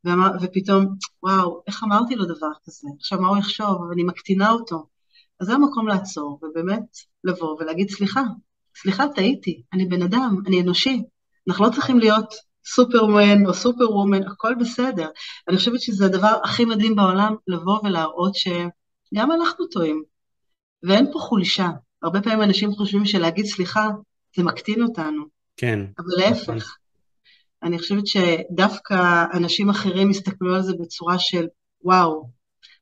[0.04, 0.86] ואמר, ופתאום,
[1.22, 2.88] וואו, איך אמרתי לו דבר כזה?
[2.98, 3.80] עכשיו מה הוא יחשוב?
[3.80, 4.86] ואני מקטינה אותו.
[5.40, 6.82] אז זה המקום לעצור, ובאמת
[7.24, 8.22] לבוא ולהגיד, סליחה,
[8.82, 11.02] סליחה, טעיתי, אני בן אדם, אני אנושי,
[11.48, 12.34] אנחנו לא צריכים להיות
[12.66, 15.08] סופרמן או סופר וומן, הכל בסדר.
[15.48, 20.02] אני חושבת שזה הדבר הכי מדהים בעולם, לבוא ולהראות שגם אנחנו טועים,
[20.82, 21.68] ואין פה חולשה.
[22.02, 23.88] הרבה פעמים אנשים חושבים שלהגיד סליחה,
[24.36, 25.22] זה מקטין אותנו.
[25.56, 25.80] כן.
[25.98, 26.76] אבל להפך.
[27.62, 31.46] אני חושבת שדווקא אנשים אחרים יסתכלו על זה בצורה של,
[31.84, 32.30] וואו,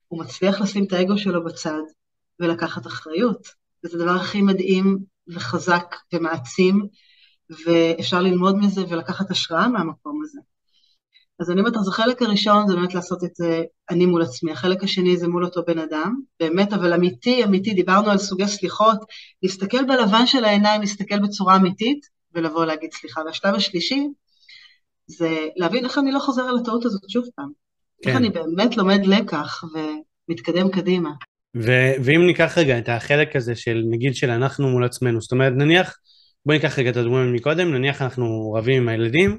[0.09, 1.81] הוא מצליח לשים את האגו שלו בצד
[2.41, 3.49] ולקחת אחריות.
[3.85, 4.99] וזה הדבר הכי מדהים
[5.29, 6.87] וחזק ומעצים,
[7.67, 10.41] ואפשר ללמוד מזה ולקחת השראה מהמקום הזה.
[11.41, 14.83] אז אני אומרת, אז החלק הראשון זה באמת לעשות את זה אני מול עצמי, החלק
[14.83, 18.99] השני זה מול אותו בן אדם, באמת, אבל אמיתי, אמיתי, דיברנו על סוגי סליחות,
[19.43, 23.21] להסתכל בלבן של העיניים, להסתכל בצורה אמיתית, ולבוא להגיד סליחה.
[23.27, 24.09] והשלב השלישי,
[25.07, 27.51] זה להבין איך אני לא חוזר על הטעות הזאת שוב פעם.
[28.03, 28.11] כן.
[28.11, 29.65] איך אני באמת לומד לקח
[30.29, 31.11] ומתקדם קדימה.
[31.57, 35.53] ו- ואם ניקח רגע את החלק הזה של נגיד של אנחנו מול עצמנו, זאת אומרת
[35.57, 35.97] נניח
[36.47, 39.39] בוא ניקח רגע את הדוגמה מקודם, נניח אנחנו רבים עם הילדים,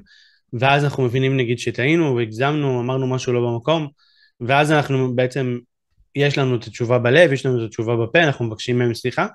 [0.52, 3.88] ואז אנחנו מבינים נגיד שטעינו והגזמנו, אמרנו משהו לא במקום,
[4.40, 5.58] ואז אנחנו בעצם,
[6.14, 9.26] יש לנו את התשובה בלב, יש לנו את התשובה בפה, אנחנו מבקשים מהם סליחה,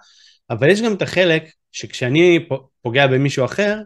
[0.50, 2.48] אבל יש גם את החלק שכשאני
[2.82, 3.78] פוגע במישהו אחר,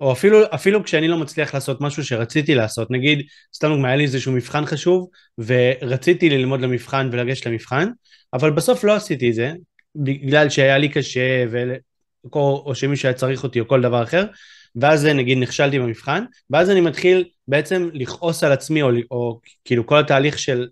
[0.00, 4.02] או אפילו, אפילו כשאני לא מצליח לעשות משהו שרציתי לעשות, נגיד, סתם דוגמא, היה לי
[4.02, 7.88] איזשהו מבחן חשוב, ורציתי ללמוד למבחן ולגשת למבחן,
[8.32, 9.52] אבל בסוף לא עשיתי את זה,
[9.94, 11.44] בגלל שהיה לי קשה,
[12.32, 14.24] או, או שמישהו היה צריך אותי או כל דבר אחר,
[14.76, 19.98] ואז נגיד נכשלתי במבחן, ואז אני מתחיל בעצם לכעוס על עצמי, או, או כאילו כל
[19.98, 20.68] התהליך של,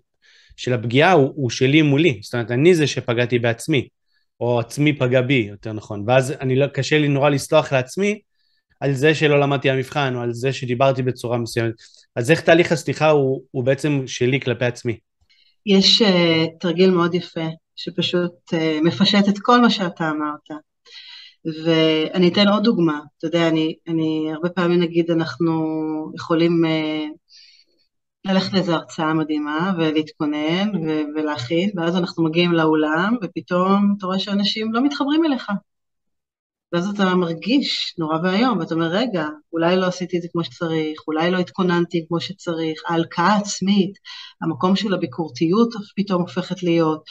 [0.57, 3.87] של הפגיעה הוא, הוא שלי מולי, זאת אומרת אני זה שפגעתי בעצמי,
[4.39, 8.19] או עצמי פגע בי, יותר נכון, ואז אני לא, קשה לי נורא לסלוח לעצמי
[8.79, 11.73] על זה שלא למדתי המבחן, או על זה שדיברתי בצורה מסוימת.
[12.15, 14.97] אז איך תהליך הסליחה הוא, הוא בעצם שלי כלפי עצמי?
[15.65, 16.05] יש uh,
[16.59, 20.61] תרגיל מאוד יפה, שפשוט uh, מפשט את כל מה שאתה אמרת.
[21.45, 25.53] ואני אתן עוד דוגמה, אתה יודע, אני, אני הרבה פעמים נגיד אנחנו
[26.15, 27.05] יכולים אה,
[28.25, 34.73] ללכת לאיזו הרצאה מדהימה ולהתכונן ו- ולהכין, ואז אנחנו מגיעים לאולם ופתאום אתה רואה שאנשים
[34.73, 35.51] לא מתחברים אליך.
[36.73, 41.01] ואז אתה מרגיש נורא ואיום, ואתה אומר, רגע, אולי לא עשיתי את זה כמו שצריך,
[41.07, 43.91] אולי לא התכוננתי כמו שצריך, ההלקאה העצמית,
[44.41, 47.03] המקום של הביקורתיות פתאום הופכת להיות,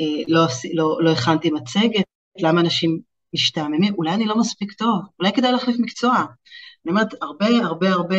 [0.00, 2.04] אה, לא, לא, לא הכנתי מצגת,
[2.38, 3.00] למה אנשים
[3.34, 6.14] משתעממים, אולי אני לא מספיק טוב, אולי כדאי להחליף מקצוע.
[6.16, 8.16] אני אומרת, הרבה הרבה הרבה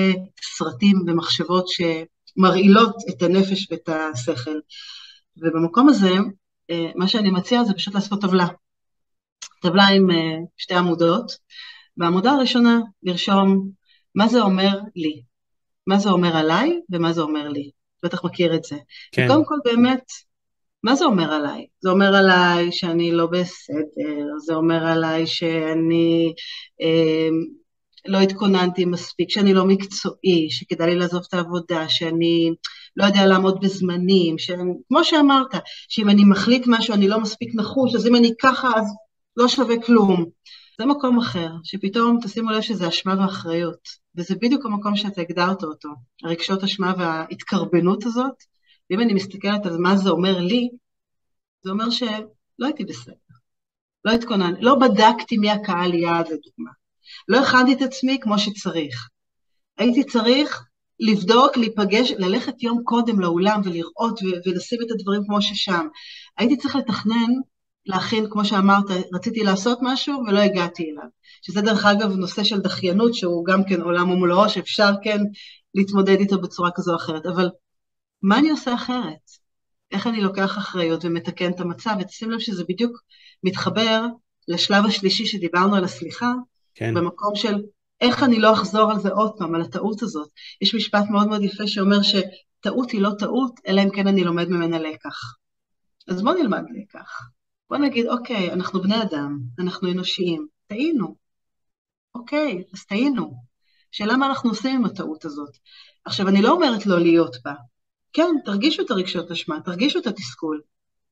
[0.57, 4.59] סרטים ומחשבות שמרעילות את הנפש ואת השכל.
[5.38, 6.12] ובמקום הזה,
[6.70, 8.47] אה, מה שאני מציעה זה פשוט לעשות טבלה.
[9.62, 11.32] טבלה עם אה, שתי עמודות.
[11.97, 13.70] בעמודה הראשונה לרשום
[14.16, 15.22] מה זה אומר לי,
[15.88, 17.72] מה זה אומר עליי ומה זה אומר לי.
[18.03, 18.78] בטח מכיר את זה.
[19.12, 19.28] כן.
[19.28, 20.03] קודם כל באמת
[20.84, 21.65] מה זה אומר עליי?
[21.82, 26.34] זה אומר עליי שאני לא בסדר, זה אומר עליי שאני
[26.82, 27.29] אה,
[28.05, 32.53] לא התכוננתי מספיק, שאני לא מקצועי, שכדאי לי לעזוב את העבודה, שאני
[32.97, 35.51] לא יודע לעמוד בזמנים, שאני, כמו שאמרת,
[35.89, 38.86] שאם אני מחליט משהו אני לא מספיק נחוש, אז אם אני ככה אז
[39.38, 40.25] לא שווה כלום.
[40.79, 43.79] זה מקום אחר, שפתאום תשימו לב שזה אשמה ואחריות,
[44.15, 45.89] וזה בדיוק המקום שאתה הגדרת אותו,
[46.23, 48.34] הרגשות אשמה וההתקרבנות הזאת,
[48.91, 50.69] ואם אני מסתכלת על מה זה אומר לי,
[51.63, 53.13] זה אומר שלא הייתי בסדר.
[54.05, 56.71] לא התכוננתי, לא בדקתי מי הקהל יעד לדוגמה.
[57.27, 59.07] לא הכנתי את עצמי כמו שצריך.
[59.77, 60.65] הייתי צריך
[60.99, 65.87] לבדוק, להיפגש, ללכת יום קודם לאולם ולראות ולשים את הדברים כמו ששם.
[66.37, 67.31] הייתי צריך לתכנן,
[67.85, 71.09] להכין, כמו שאמרת, רציתי לעשות משהו ולא הגעתי אליו.
[71.41, 75.17] שזה דרך אגב נושא של דחיינות, שהוא גם כן עולם ומולו, שאפשר כן
[75.75, 77.25] להתמודד איתו בצורה כזו או אחרת.
[77.25, 77.49] אבל
[78.22, 79.41] מה אני עושה אחרת?
[79.91, 83.01] איך אני לוקח אחריות ומתקן את המצב, ותשים לב שזה בדיוק
[83.43, 84.01] מתחבר
[84.47, 86.32] לשלב השלישי שדיברנו על הסליחה,
[86.76, 86.93] כן.
[86.93, 87.61] במקום של
[88.01, 90.30] איך אני לא אחזור על זה עוד פעם, על הטעות הזאת.
[90.61, 94.49] יש משפט מאוד מאוד יפה שאומר שטעות היא לא טעות, אלא אם כן אני לומד
[94.49, 95.36] ממנה לקח.
[96.07, 97.22] אז בואו נלמד לקח.
[97.69, 101.15] בואו נגיד, אוקיי, אנחנו בני אדם, אנחנו אנושיים, טעינו.
[102.15, 103.34] אוקיי, אז טעינו.
[103.91, 105.57] שאלה מה אנחנו עושים עם הטעות הזאת.
[106.05, 107.53] עכשיו, אני לא אומרת לא להיות בה.
[108.14, 110.62] כן, תרגישו את הרגשות אשמה, תרגישו את התסכול,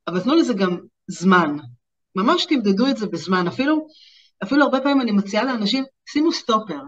[0.08, 0.78] אבל תנו לזה גם
[1.08, 1.58] זמן.
[2.16, 3.47] ממש תמדדו את זה בזמן.
[3.47, 3.88] אפילו,
[4.43, 6.80] אפילו הרבה פעמים אני מציעה לאנשים, שימו סטופר.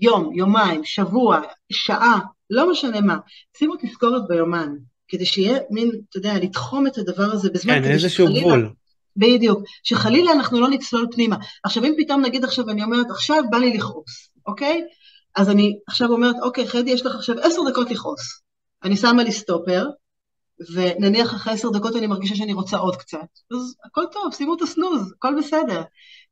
[0.00, 1.40] יום, יומיים, שבוע,
[1.72, 2.18] שעה,
[2.50, 3.16] לא משנה מה.
[3.58, 4.68] שימו תזכורת ביומן,
[5.08, 7.74] כדי שיהיה מין, אתה יודע, לתחום את הדבר הזה בזמן.
[7.74, 8.70] כן, איזשהו גבול.
[9.16, 11.36] בדיוק, שחלילה אנחנו לא נצלול פנימה.
[11.64, 14.82] עכשיו, אם פתאום נגיד עכשיו, אני אומרת, עכשיו בא לי לכעוס, אוקיי?
[15.36, 18.45] אז אני עכשיו אומרת, אוקיי, חדי, יש לך עכשיו עשר דקות לכעוס.
[18.84, 19.86] אני שמה לי סטופר,
[20.74, 24.62] ונניח אחרי עשר דקות אני מרגישה שאני רוצה עוד קצת, אז הכל טוב, שימו את
[24.62, 25.82] הסנוז, הכל בסדר.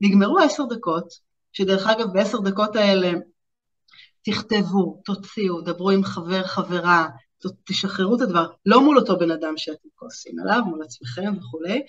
[0.00, 1.08] נגמרו העשר דקות,
[1.52, 3.12] שדרך אגב בעשר דקות האלה
[4.22, 7.08] תכתבו, תוציאו, דברו עם חבר, חברה,
[7.64, 11.82] תשחררו את הדבר, לא מול אותו בן אדם שאתם כועסים עליו, מול עצמכם וכולי,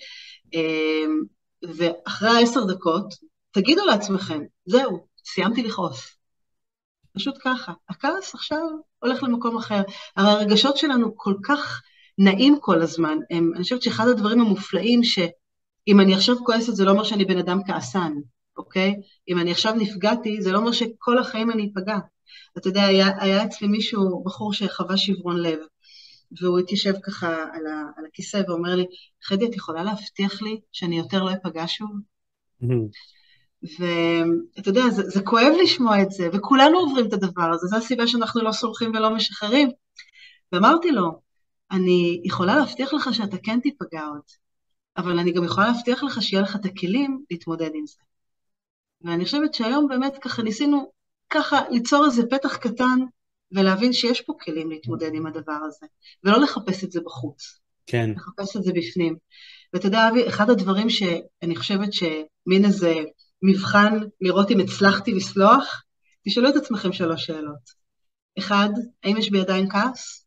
[0.52, 1.22] אמ,
[1.62, 3.14] ואחרי העשר דקות,
[3.50, 6.15] תגידו לעצמכם, זהו, סיימתי לכעוס.
[7.16, 7.72] פשוט ככה.
[7.88, 8.66] הכעס עכשיו
[8.98, 9.82] הולך למקום אחר.
[10.16, 11.82] הרי הרגשות שלנו כל כך
[12.18, 13.18] נעים כל הזמן.
[13.30, 17.38] הם, אני חושבת שאחד הדברים המופלאים, שאם אני עכשיו כועסת זה לא אומר שאני בן
[17.38, 18.12] אדם כעסן,
[18.56, 18.94] אוקיי?
[19.28, 21.98] אם אני עכשיו נפגעתי, זה לא אומר שכל החיים אני אפגע.
[22.58, 25.58] אתה יודע, היה, היה אצלי מישהו, בחור שחווה שברון לב,
[26.40, 28.84] והוא התיישב ככה על, ה, על הכיסא ואומר לי,
[29.24, 31.90] חדי, את יכולה להבטיח לי שאני יותר לא אפגע שוב?
[33.62, 38.06] ואתה יודע, זה, זה כואב לשמוע את זה, וכולנו עוברים את הדבר הזה, זו הסיבה
[38.06, 39.68] שאנחנו לא סולחים ולא משחררים.
[40.52, 41.20] ואמרתי לו,
[41.70, 44.22] אני יכולה להבטיח לך שאתה כן תיפגע עוד,
[44.96, 48.02] אבל אני גם יכולה להבטיח לך שיהיה לך את הכלים להתמודד עם זה.
[49.00, 50.92] ואני חושבת שהיום באמת ככה ניסינו
[51.30, 52.98] ככה ליצור איזה פתח קטן
[53.52, 55.86] ולהבין שיש פה כלים להתמודד עם הדבר הזה,
[56.24, 57.60] ולא לחפש את זה בחוץ.
[57.86, 58.10] כן.
[58.16, 59.16] לחפש את זה בפנים.
[59.72, 62.94] ואתה יודע, אבי, אחד הדברים שאני חושבת שמין איזה
[63.42, 65.82] מבחן לראות אם הצלחתי לסלוח,
[66.24, 67.86] תשאלו את עצמכם שלוש שאלות.
[68.38, 68.68] אחד,
[69.04, 70.26] האם יש בידיים כעס?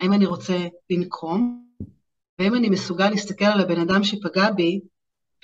[0.00, 1.64] האם אני רוצה לנקום?
[2.38, 4.80] והאם אני מסוגל להסתכל על הבן אדם שפגע בי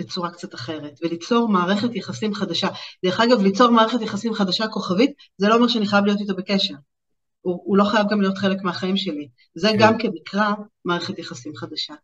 [0.01, 2.69] בצורה קצת אחרת, וליצור מערכת יחסים חדשה.
[3.05, 6.75] דרך אגב, ליצור מערכת יחסים חדשה כוכבית, זה לא אומר שאני חייב להיות איתו בקשר.
[7.41, 9.29] הוא, הוא לא חייב גם להיות חלק מהחיים שלי.
[9.55, 9.77] זה כן.
[9.79, 10.53] גם כנקרא
[10.85, 11.95] מערכת יחסים חדשה.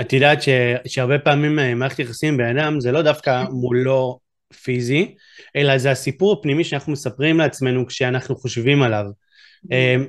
[0.00, 0.48] את יודעת ש,
[0.86, 4.18] שהרבה פעמים אה, מערכת יחסים בן אדם זה לא דווקא מולו
[4.52, 5.14] פיזי,
[5.56, 9.04] אלא זה הסיפור הפנימי שאנחנו מספרים לעצמנו כשאנחנו חושבים עליו.
[9.70, 10.06] אמ,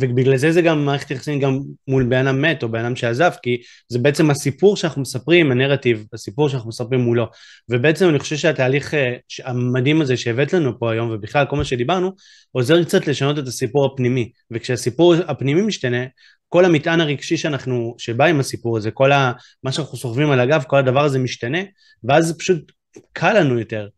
[0.00, 3.30] ובגלל זה זה גם מערכת יחסים גם מול בן אדם מת או בן אדם שעזב,
[3.42, 7.26] כי זה בעצם הסיפור שאנחנו מספרים, הנרטיב, הסיפור שאנחנו מספרים מולו.
[7.68, 12.12] ובעצם אני חושב שהתהליך אה, המדהים הזה שהבאת לנו פה היום, ובכלל כל מה שדיברנו,
[12.52, 14.30] עוזר קצת לשנות את הסיפור הפנימי.
[14.50, 16.04] וכשהסיפור הפנימי משתנה,
[16.48, 19.32] כל המטען הרגשי שאנחנו, שבא עם הסיפור הזה, כל ה,
[19.62, 21.58] מה שאנחנו סוחבים על הגב, כל הדבר הזה משתנה,
[22.04, 22.72] ואז פשוט
[23.12, 23.88] קל לנו יותר.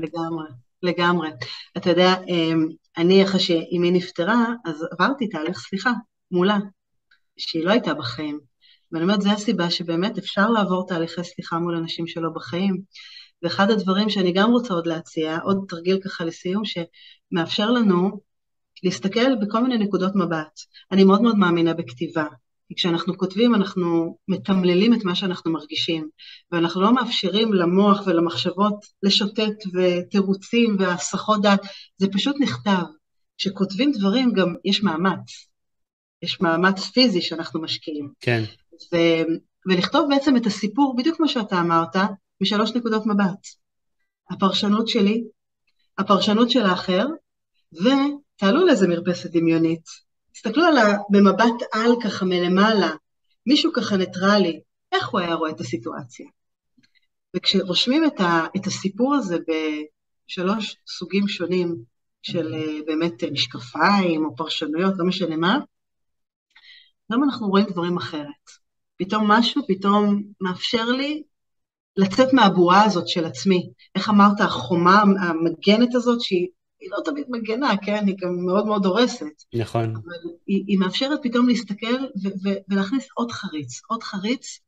[0.00, 0.48] לגמרי,
[0.82, 1.28] לגמרי.
[1.76, 5.92] אתה יודע, אמ, אני, אחרי שאימי נפטרה, אז עברתי תהליך סליחה
[6.30, 6.58] מולה,
[7.36, 8.40] שהיא לא הייתה בחיים.
[8.92, 12.80] ואני אומרת, זו הסיבה שבאמת אפשר לעבור תהליכי סליחה מול אנשים שלא בחיים.
[13.42, 18.20] ואחד הדברים שאני גם רוצה עוד להציע, עוד תרגיל ככה לסיום, שמאפשר לנו
[18.82, 20.60] להסתכל בכל מיני נקודות מבט.
[20.92, 22.26] אני מאוד מאוד מאמינה בכתיבה.
[22.68, 26.08] כי כשאנחנו כותבים אנחנו מתמללים את מה שאנחנו מרגישים,
[26.52, 31.60] ואנחנו לא מאפשרים למוח ולמחשבות לשוטט ותירוצים והסחות דעת,
[31.96, 32.82] זה פשוט נכתב.
[33.38, 35.48] כשכותבים דברים גם יש מאמץ,
[36.22, 38.12] יש מאמץ פיזי שאנחנו משקיעים.
[38.20, 38.42] כן.
[38.92, 38.96] ו,
[39.66, 41.96] ולכתוב בעצם את הסיפור, בדיוק כמו שאתה אמרת,
[42.40, 43.46] משלוש נקודות מבט.
[44.30, 45.24] הפרשנות שלי,
[45.98, 47.06] הפרשנות של האחר,
[47.72, 49.84] ותעלו לאיזה מרפסת דמיונית,
[50.34, 52.90] תסתכלו עליו במבט על ככה מלמעלה,
[53.46, 54.60] מישהו ככה ניטרלי,
[54.92, 56.26] איך הוא היה רואה את הסיטואציה?
[57.36, 59.38] וכשרושמים את, ה, את הסיפור הזה
[60.28, 61.76] בשלוש סוגים שונים
[62.22, 65.58] של אה, באמת משקפיים או פרשנויות, לא משנה מה,
[67.12, 68.50] גם אנחנו רואים דברים אחרת.
[68.96, 71.22] פתאום משהו פתאום מאפשר לי
[71.96, 73.70] לצאת מהבועה הזאת של עצמי.
[73.94, 76.48] איך אמרת, החומה המגנת הזאת שהיא
[76.84, 78.04] היא לא תמיד מגנה, כן?
[78.06, 79.26] היא גם מאוד מאוד הורסת.
[79.54, 79.90] נכון.
[79.90, 84.58] אבל היא, היא מאפשרת פתאום להסתכל ו- ו- ולהכניס עוד חריץ, עוד חריץ,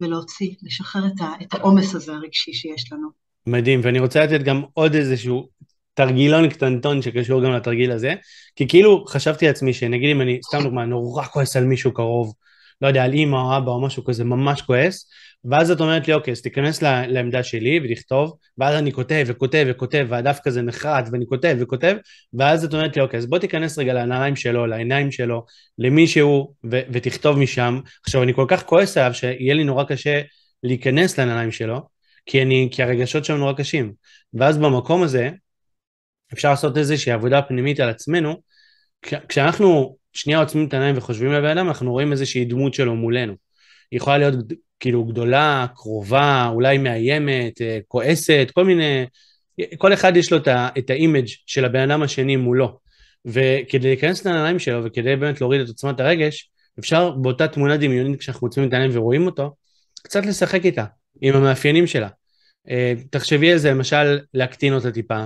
[0.00, 1.06] ולהוציא, לשחרר
[1.42, 3.08] את העומס הזה הרגשי שיש לנו.
[3.46, 5.48] מדהים, ואני רוצה לתת גם עוד איזשהו
[5.94, 8.14] תרגילון קטנטון שקשור גם לתרגיל הזה,
[8.56, 12.34] כי כאילו חשבתי לעצמי שנגיד אם אני, סתם דוגמה, נורא כועס על מישהו קרוב,
[12.80, 15.08] לא יודע, על אימא או אבא או משהו כזה, ממש כועס,
[15.50, 20.06] ואז את אומרת לי, אוקיי, אז תיכנס לעמדה שלי ותכתוב, ואז אני כותב וכותב וכותב,
[20.08, 21.96] והדף כזה נחרט, ואני כותב וכותב,
[22.34, 25.44] ואז את אומרת לי, אוקיי, אז בוא תיכנס רגע לנעליים שלו, לעיניים שלו,
[25.78, 27.80] למישהו, ו- ותכתוב משם.
[28.04, 30.20] עכשיו, אני כל כך כועס עליו, שיהיה לי נורא קשה
[30.62, 31.80] להיכנס לנעליים שלו,
[32.26, 33.92] כי, אני, כי הרגשות שם נורא קשים.
[34.34, 35.30] ואז במקום הזה,
[36.32, 38.42] אפשר לעשות איזושהי עבודה פנימית על עצמנו,
[39.28, 43.34] כשאנחנו שנייה עוצמים את העיניים וחושבים לבן אדם, אנחנו רואים איזושהי דמות שלו מולנו.
[43.90, 44.34] היא יכולה להיות
[44.80, 49.06] כאילו גדולה, קרובה, אולי מאיימת, אה, כועסת, כל מיני,
[49.78, 50.38] כל אחד יש לו
[50.78, 52.78] את ה image של הבן אדם השני מולו.
[53.26, 58.46] וכדי להיכנס לנעליים שלו וכדי באמת להוריד את עוצמת הרגש, אפשר באותה תמונה דמיונית כשאנחנו
[58.46, 59.54] עוצמים את העיניים ורואים אותו,
[60.02, 60.84] קצת לשחק איתה,
[61.20, 62.08] עם המאפיינים שלה.
[62.70, 65.24] אה, תחשבי על זה, למשל, להקטין אותה טיפה,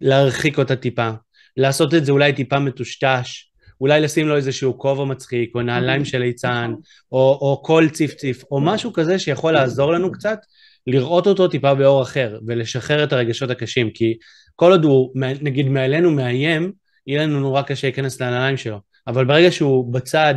[0.00, 1.10] להרחיק אותה טיפה,
[1.56, 3.47] לעשות את זה אולי טיפה מטושטש,
[3.80, 6.72] אולי לשים לו איזשהו כובע מצחיק, או נעליים של ליצן,
[7.12, 10.38] או, או קול ציפציף, או משהו כזה שיכול לעזור לנו קצת
[10.86, 14.14] לראות אותו טיפה באור אחר, ולשחרר את הרגשות הקשים, כי
[14.56, 15.12] כל עוד הוא,
[15.42, 16.72] נגיד, מעלינו מאיים,
[17.06, 18.80] יהיה לנו נורא קשה להיכנס לנעליים שלו.
[19.06, 20.34] אבל ברגע שהוא בצד,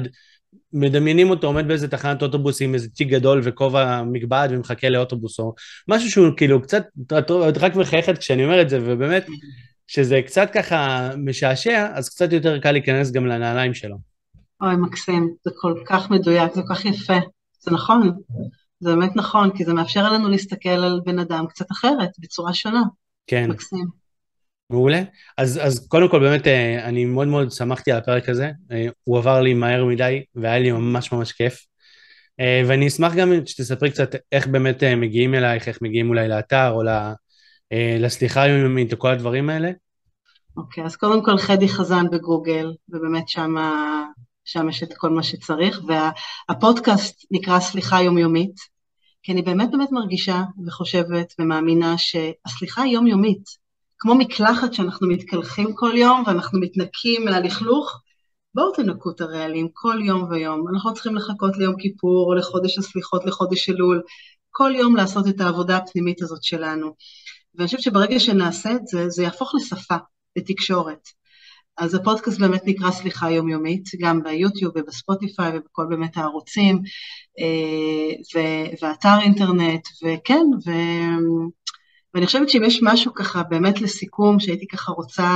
[0.74, 5.54] מדמיינים אותו עומד באיזה תחנת אוטובוס עם איזה תיק גדול וכובע מגבעת ומחכה לאוטובוס או
[5.88, 6.84] משהו שהוא כאילו קצת,
[7.50, 9.26] את רק מחייכת כשאני אומר את זה ובאמת
[9.92, 13.98] שזה קצת ככה משעשע, אז קצת יותר קל להיכנס גם לנעליים שלו.
[14.62, 17.18] אוי, מקסים, זה כל כך מדויק, זה כל כך יפה.
[17.60, 18.12] זה נכון,
[18.80, 22.82] זה באמת נכון, כי זה מאפשר לנו להסתכל על בן אדם קצת אחרת, בצורה שונה.
[23.28, 23.50] כן.
[23.50, 23.86] מקסים.
[24.70, 25.04] מעולה.
[25.38, 29.18] אז, אז קודם כל באמת אה, אני מאוד מאוד שמחתי על הפרק הזה, אה, הוא
[29.18, 31.66] עבר לי מהר מדי והיה לי ממש ממש כיף.
[32.40, 36.84] אה, ואני אשמח גם שתספרי קצת איך באמת מגיעים אלייך, איך מגיעים אולי לאתר או
[38.00, 39.72] לסליחה היומיומית כל הדברים האלה?
[40.58, 43.56] אוקיי, okay, אז קודם כל חדי חזן בגוגל, ובאמת שם,
[44.70, 48.56] יש את כל מה שצריך, והפודקאסט נקרא סליחה יומיומית,
[49.24, 53.44] כי אני באמת באמת מרגישה וחושבת ומאמינה שהסליחה היא יומיומית,
[54.00, 58.02] כמו מקלחת שאנחנו מתקלחים כל יום ואנחנו מתנקים מהלכלוך,
[58.56, 60.68] בואו תנקו את הרעלים כל יום ויום.
[60.74, 64.02] אנחנו לא צריכים לחכות ליום כיפור או לחודש הסליחות, לחודש אלול,
[64.50, 66.96] כל יום לעשות את העבודה הפנימית הזאת שלנו.
[67.56, 69.96] ואני חושבת שברגע שנעשה את זה, זה יהפוך לשפה,
[70.36, 71.08] לתקשורת.
[71.78, 76.82] אז הפודקאסט באמת נקרא סליחה יומיומית, גם ביוטיוב ובספוטיפיי ובכל באמת הערוצים,
[77.40, 78.40] אה,
[78.82, 80.72] ואתר אינטרנט, וכן, ו...
[82.14, 85.30] ואני חושבת שאם יש משהו ככה באמת לסיכום, שהייתי ככה רוצה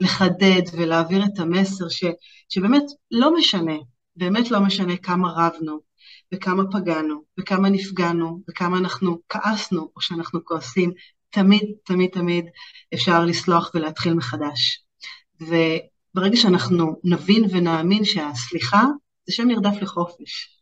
[0.00, 2.04] לחדד ולהעביר את המסר, ש...
[2.48, 3.76] שבאמת לא משנה,
[4.16, 5.87] באמת לא משנה כמה רבנו,
[6.34, 10.92] וכמה פגענו, וכמה נפגענו, וכמה אנחנו כעסנו או שאנחנו כועסים,
[11.30, 12.44] תמיד, תמיד, תמיד
[12.94, 14.84] אפשר לסלוח ולהתחיל מחדש.
[15.40, 18.84] וברגע שאנחנו נבין ונאמין שהסליחה
[19.26, 20.58] זה שם נרדף לחופש.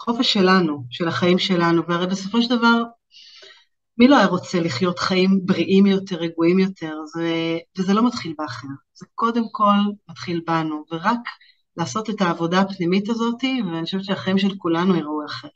[0.00, 2.82] חופש שלנו, של החיים שלנו, והרי בסופו של דבר,
[3.98, 8.68] מי לא היה רוצה לחיות חיים בריאים יותר, רגועים יותר, זה, וזה לא מתחיל באחר,
[8.94, 9.76] זה קודם כל
[10.08, 11.18] מתחיל בנו, ורק
[11.76, 15.50] לעשות את העבודה הפנימית הזאת, ואני חושבת שהחיים של כולנו יראו אחרת.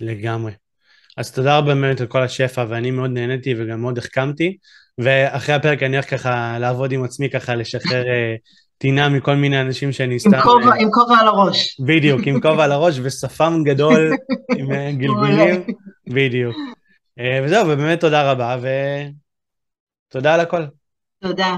[0.00, 0.52] לגמרי.
[1.16, 4.56] אז תודה רבה באמת על כל השפע, ואני מאוד נהניתי וגם מאוד החכמתי,
[4.98, 8.34] ואחרי הפרק אני הולך ככה לעבוד עם עצמי, ככה לשחרר אה,
[8.78, 10.34] טינה מכל מיני אנשים שאני סתם...
[10.34, 11.80] עם כובע, עם כובע על הראש.
[11.86, 14.10] בדיוק, עם כובע על הראש ושפם גדול
[14.58, 15.66] עם אה, גלגולים,
[16.06, 16.56] בדיוק.
[17.18, 18.56] אה, וזהו, ובאמת תודה רבה,
[20.08, 20.62] ותודה על הכל.
[21.22, 21.56] תודה.